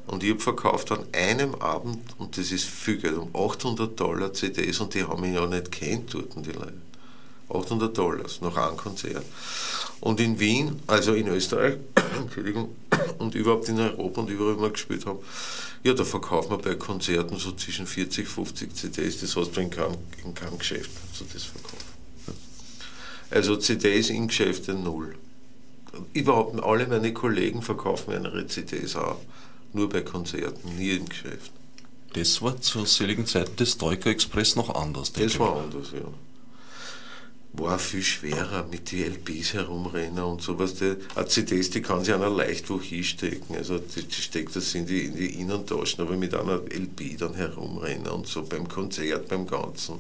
[0.08, 4.34] und ich habe verkauft an einem Abend, und das ist viel Geld, um 800 Dollar
[4.34, 6.74] CDs und die haben mich ja nicht kennt dort, die Leute.
[7.50, 9.26] 800 Dollars nach einem Konzert.
[10.00, 11.78] Und in Wien, also in Österreich,
[12.18, 12.76] Entschuldigung,
[13.18, 15.20] und überhaupt in Europa und überall, wo wir gespielt haben,
[15.84, 19.70] ja, da verkaufen wir bei Konzerten so zwischen 40, 50 CDs, das hast du in
[19.70, 21.77] keinem, in keinem Geschäft, du das verkaufen.
[23.30, 25.16] Also CDs in Geschäfte null.
[26.14, 29.20] Überhaupt alle meine Kollegen verkaufen ihre CDs auch,
[29.74, 31.52] nur bei Konzerten, nie im Geschäft.
[32.14, 36.08] Das war zu seligen Zeiten des Stoiker Express noch anders, denke Das war anders, ja.
[37.54, 40.76] War viel schwerer mit den LPs herumrennen und sowas.
[40.76, 40.96] Die,
[41.28, 43.56] CDs, die kann sich einer leicht wo hinstecken.
[43.56, 47.34] Also die, die steckt das in die, in die Innentaschen, aber mit einer LP dann
[47.34, 49.96] herumrennen und so beim Konzert, beim Ganzen.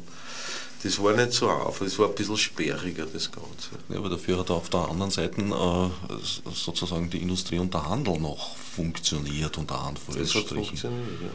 [0.83, 3.69] Das war nicht so einfach, es war ein bisschen sperriger, das Ganze.
[3.89, 8.19] Ja, aber dafür hat auf der anderen Seite äh, sozusagen die Industrie und der Handel
[8.19, 10.55] noch funktioniert, unter Das hat Anführungsstrichen.
[10.55, 11.29] funktioniert, ja.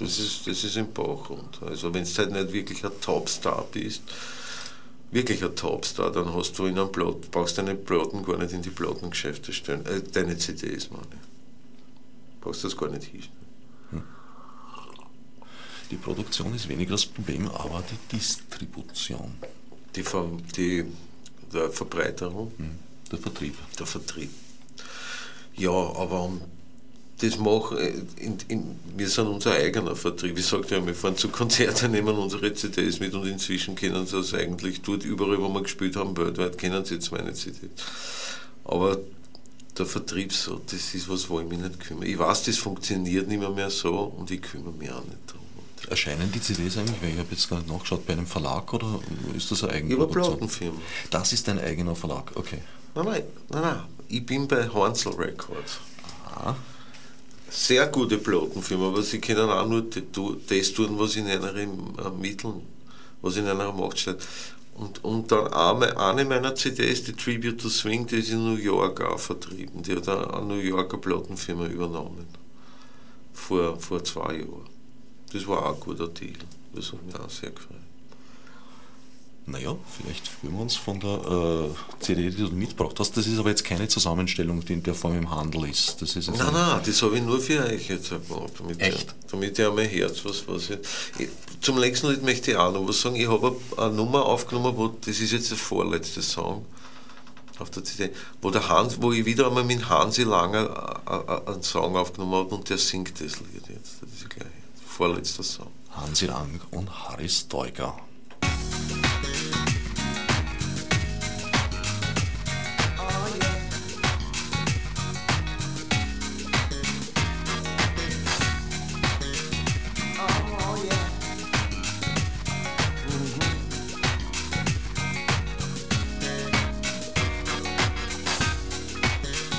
[0.00, 1.66] Das ist, das ist im Bach runter.
[1.68, 4.02] Also wenn du halt nicht wirklich ein Topstar bist,
[5.10, 8.62] wirklich ein Topstar, dann hast du in einem Plot, brauchst deine Platten gar nicht in
[8.62, 9.84] die Plattengeschäfte stellen.
[9.86, 12.40] Äh, deine CDs, meine ich.
[12.40, 13.37] Brauchst das gar nicht hinstellen.
[15.90, 19.34] Die Produktion ist weniger das Problem, aber die Distribution,
[19.94, 20.84] Die, Ver, die
[21.52, 22.52] der Verbreiterung,
[23.10, 23.54] der Vertrieb.
[23.78, 24.30] der Vertrieb.
[25.56, 26.30] Ja, aber
[27.20, 30.38] das machen, äh, in, in, wir sind unser eigener Vertrieb.
[30.38, 34.16] Ich sagte ja, wir fahren zu Konzerten, nehmen unsere CDs mit und inzwischen kennen sie
[34.16, 37.70] das eigentlich dort, überall wo wir gespielt haben, weltweit, kennen sie jetzt meine CDs.
[38.64, 38.98] Aber
[39.76, 42.06] der Vertrieb so, das ist was, wo ich mich nicht kümmere.
[42.06, 45.37] Ich weiß, das funktioniert nicht mehr, mehr so und ich kümmere mich auch nicht darum.
[45.86, 49.00] Erscheinen die CDs eigentlich, weil ich habe jetzt gar nicht nachgeschaut, bei einem Verlag oder
[49.36, 50.24] ist das eine Über Eigenproduktion?
[50.38, 50.80] Plattenfirma.
[51.10, 52.58] Das ist ein eigener Verlag, okay.
[52.94, 53.82] Nein, nein, nein, nein.
[54.08, 55.78] Ich bin bei Hansel Records.
[56.24, 56.54] Ah,
[57.50, 62.62] Sehr gute Plattenfirma, aber sie können auch nur das tun, was in einer ermitteln,
[63.22, 64.18] was in einer Macht steht.
[64.74, 68.56] Und, und dann eine, eine meiner CDs, die Tribute to Swing, die ist in New
[68.60, 69.82] York auch vertrieben.
[69.82, 72.26] Die hat eine, eine New Yorker Plattenfirma übernommen.
[73.32, 74.77] Vor, vor zwei Jahren.
[75.32, 76.34] Das war auch ein guter Deal.
[76.74, 77.76] Das hat mich auch sehr gefreut.
[79.46, 83.16] naja, vielleicht führen wir uns von der äh, CD, die du mitgebracht hast.
[83.16, 86.00] Das ist aber jetzt keine Zusammenstellung, die in der Form im Handel ist.
[86.00, 88.52] Das ist Nein, nein, das habe ich nur für euch jetzt gemacht.
[88.58, 89.14] Damit Echt?
[89.24, 90.78] Ich, damit ich an mein Herz was, was ich,
[91.18, 91.28] ich,
[91.60, 93.16] Zum nächsten Lied möchte ich auch noch was sagen.
[93.16, 96.64] Ich habe eine, eine Nummer aufgenommen, wo, das ist jetzt der vorletzte Song
[97.60, 101.52] auf der CD, wo, der Hans, wo ich wieder einmal mit Hansi Langer äh, äh,
[101.52, 103.97] einen Song aufgenommen habe und der singt das Lied jetzt.
[104.98, 105.70] Vorletzter Song.
[105.94, 107.94] Hansi Lang und Harry Stoiger.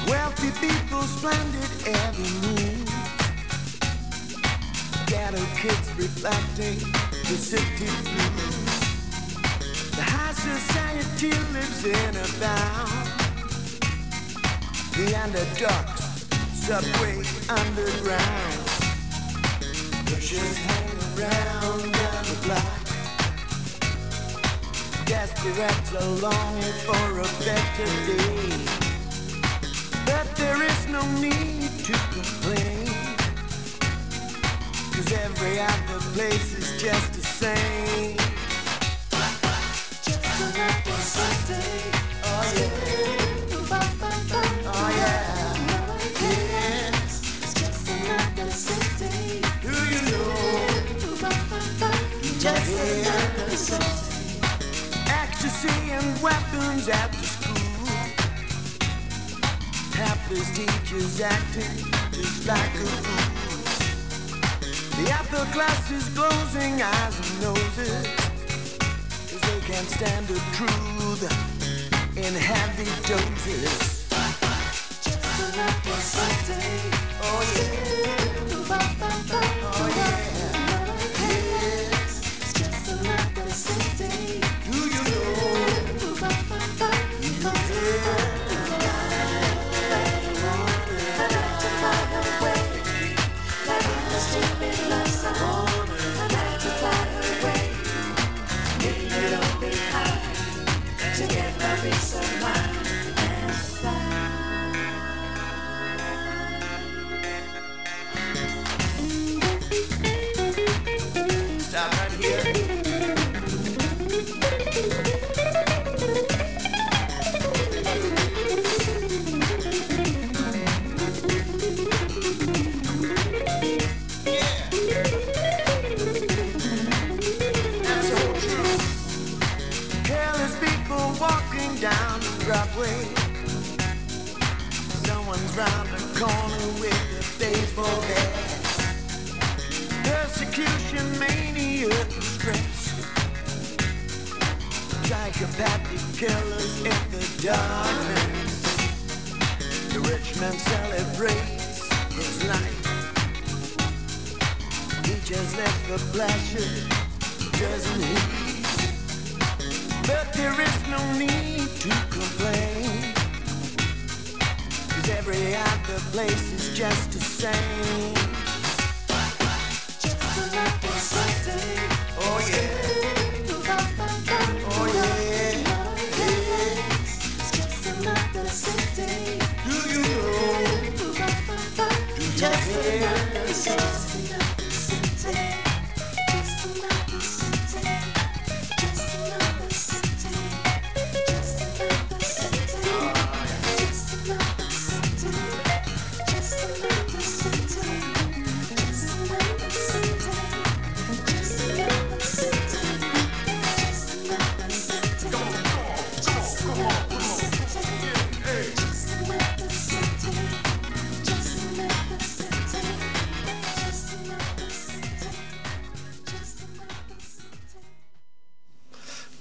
[0.05, 2.98] Wealthy people, splendid.
[5.09, 8.79] Ghetto kids reflecting the city blues.
[9.95, 13.09] The high society lives in a bound.
[14.93, 16.03] The underdogs,
[16.53, 18.61] subway underground.
[20.05, 22.81] Pushers hang around down the block.
[25.07, 28.61] Desperates are longing for a better day.
[30.05, 32.78] But there is no need to complain.
[35.31, 38.17] Every other place is just the same.
[40.03, 41.91] Just another Sunday.
[44.65, 45.55] Oh yeah.
[46.19, 47.53] Yes.
[47.53, 48.49] Just another.
[49.61, 50.33] Do you know?
[52.39, 52.69] Just
[55.07, 57.87] another and weapons the school.
[59.93, 61.77] Hapless teachers acting
[62.11, 63.28] just like a fool.
[65.09, 68.05] The upper class is closing eyes and noses.
[68.77, 71.23] Cause they can't stand the truth
[72.15, 74.07] in heavy doses.
[75.01, 76.91] Just another Sunday.
[77.23, 78.18] Oh yeah.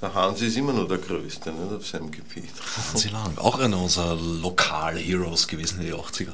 [0.00, 2.52] Der Hansi ist immer noch der Größte nicht, auf seinem Gebiet.
[2.92, 6.32] Hansi Lang, auch einer unserer Lokal-Heroes gewesen in den 80er.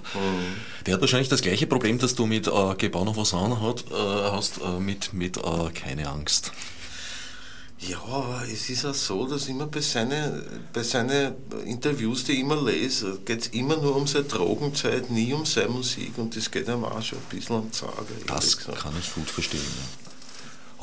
[0.85, 3.85] Der hat wahrscheinlich das gleiche Problem, das du mit äh, Gebau noch was an hat,
[3.91, 6.53] äh, hast, äh, mit, mit äh, keine Angst.
[7.79, 10.43] Ja, aber es ist auch so, dass immer bei seinen,
[10.73, 11.35] bei seinen
[11.67, 15.69] Interviews, die ich immer lese, geht es immer nur um seine Drogenzeit, nie um seine
[15.69, 18.05] Musik und das geht einem auch schon ein bisschen am Zager.
[18.27, 19.61] Das kann ich gut verstehen.
[19.61, 20.14] Ja.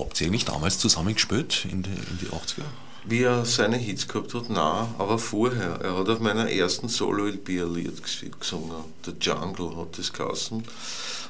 [0.01, 2.63] Habt ihr eigentlich damals zusammen gespielt in die, in die 80er?
[3.05, 5.79] Wie er seine Hits gehabt hat, nein, aber vorher.
[5.81, 8.75] Er hat auf meiner ersten Solo-LP ein Lied ges- gesungen.
[9.05, 10.63] The Jungle hat das geheißen.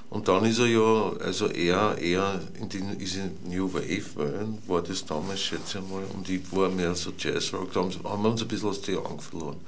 [0.10, 4.58] Und dann ist er ja, also er, er in die, ist in New Wave Wellen,
[4.68, 8.04] war das damals, schätze ich mal, und ich war mehr so Jazzrock, da haben, sie-
[8.04, 9.62] wir uns ein bisschen aus den Augen verloren.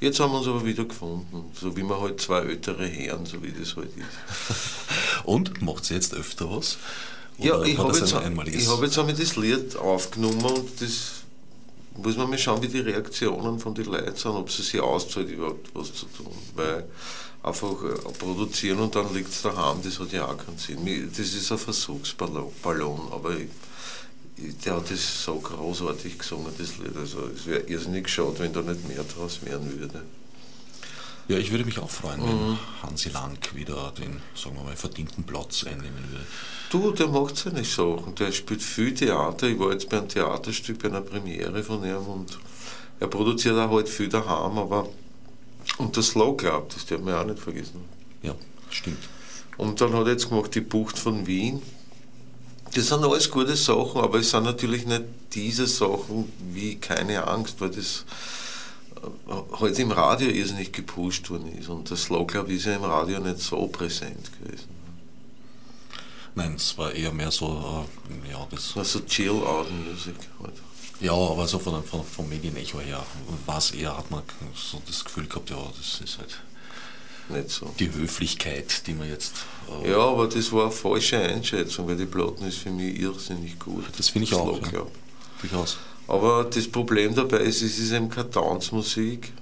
[0.00, 3.42] Jetzt haben wir uns aber wieder gefunden, so wie wir halt zwei ältere Herren, so
[3.42, 4.06] wie das halt ist.
[5.24, 6.78] Und macht ihr jetzt öfter was?
[7.38, 8.12] Ja, ich habe jetzt,
[8.46, 11.22] ich hab jetzt einmal das Lied aufgenommen und das
[11.96, 15.30] muss man mal schauen, wie die Reaktionen von den Leuten sind, ob sie sich auszahlt,
[15.30, 16.32] überhaupt was zu tun.
[16.54, 16.84] Weil
[17.42, 21.10] einfach äh, produzieren und dann liegt es daheim, das hat ja auch keinen Sinn.
[21.10, 23.48] Das ist ein Versuchsballon, Ballon, aber ich,
[24.64, 26.96] der hat das so großartig gesungen, das Lied.
[26.96, 30.02] Also es wäre irrsinnig schade, wenn da nicht mehr draus werden würde.
[31.28, 32.58] Ja, ich würde mich auch freuen, wenn Mhm.
[32.82, 36.24] Hansi Lang wieder den, sagen wir mal, verdienten Platz einnehmen würde.
[36.70, 38.14] Du, der macht seine Sachen.
[38.14, 39.46] Der spielt viel Theater.
[39.46, 42.38] Ich war jetzt bei einem Theaterstück, bei einer Premiere von ihm und
[42.98, 44.88] er produziert auch halt viel daheim, aber
[45.76, 47.84] und das Slow Club, das darf man auch nicht vergessen.
[48.22, 48.34] Ja,
[48.70, 48.98] stimmt.
[49.58, 51.60] Und dann hat er jetzt gemacht die Bucht von Wien.
[52.74, 55.04] Das sind alles gute Sachen, aber es sind natürlich nicht
[55.34, 58.04] diese Sachen wie keine Angst, weil das
[59.60, 61.68] halt im Radio irrsinnig gepusht worden ist.
[61.68, 64.68] Und das Slow Club ist ja im Radio nicht so präsent gewesen.
[66.34, 67.86] Nein, es war eher mehr so,
[68.26, 70.54] äh, ja, das Das war so Chill-Out-Music halt.
[71.00, 73.04] Ja, aber so von, von, vom Medienecho her
[73.46, 74.22] war es eher, hat man
[74.54, 76.40] so das Gefühl gehabt, ja, das ist halt
[77.28, 77.72] Nicht so.
[77.78, 79.34] die Höflichkeit, die man jetzt.
[79.84, 83.58] Äh, Ja, aber das war eine falsche Einschätzung, weil die Platten ist für mich irrsinnig
[83.58, 83.84] gut.
[83.96, 84.86] Das finde ich auch, Slow ja.
[85.40, 85.78] Durchaus.
[86.08, 89.32] Aber das Problem dabei ist, es ist eben keine Tanzmusik.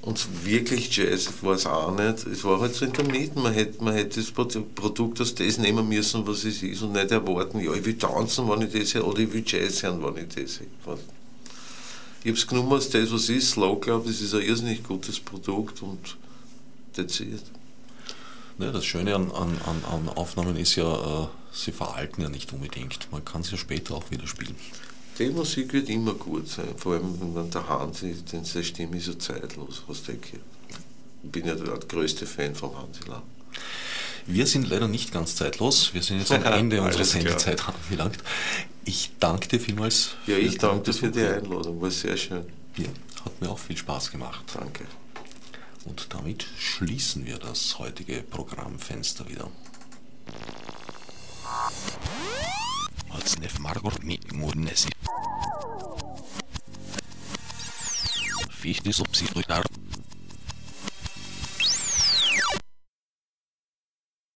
[0.00, 2.26] Und wirklich Jazz war es auch nicht.
[2.26, 3.38] Es war halt so in der Mitte.
[3.38, 6.92] Man hätte, man hätte das Produ- Produkt aus das nehmen müssen, was es ist, und
[6.92, 10.02] nicht erwarten, ja, ich will tanzen, wenn ich das höre, oder ich will Jazz hören,
[10.02, 10.98] wenn ich das höre.
[12.22, 13.50] Ich habe es genommen als das, was es ist.
[13.52, 16.16] Slow Club, das ist ein irrsinnig gutes Produkt und
[16.94, 17.42] that's it.
[18.56, 19.58] Ne, das Schöne an, an,
[19.90, 23.08] an, Aufnahmen ist ja, äh, sie veralten ja nicht unbedingt.
[23.10, 24.54] Man kann sie ja später auch wieder spielen.
[25.18, 29.06] Die Musik wird immer gut sein, vor allem wenn der Hansi, denn seine Stimme ist
[29.06, 30.76] so zeitlos, was denke ich.
[31.22, 33.22] Ich bin ja der größte Fan vom Hansi Lang.
[34.26, 35.92] Wir sind leider nicht ganz zeitlos.
[35.94, 37.04] Wir sind jetzt am Ende unserer.
[37.04, 38.18] Sendezeit angelangt.
[38.84, 40.10] Ich danke dir vielmals.
[40.26, 41.20] Ja, ich danke für die.
[41.20, 42.44] Einladung, war sehr schön.
[42.76, 42.88] Ja,
[43.24, 44.44] hat mir auch viel Spaß gemacht.
[44.54, 44.84] Danke.
[45.84, 49.50] Und damit schließen wir das heutige Programmfenster wieder.
[53.14, 54.90] Otsnef Margor mi murnesi.
[58.50, 59.66] Fichtis obsidoi dar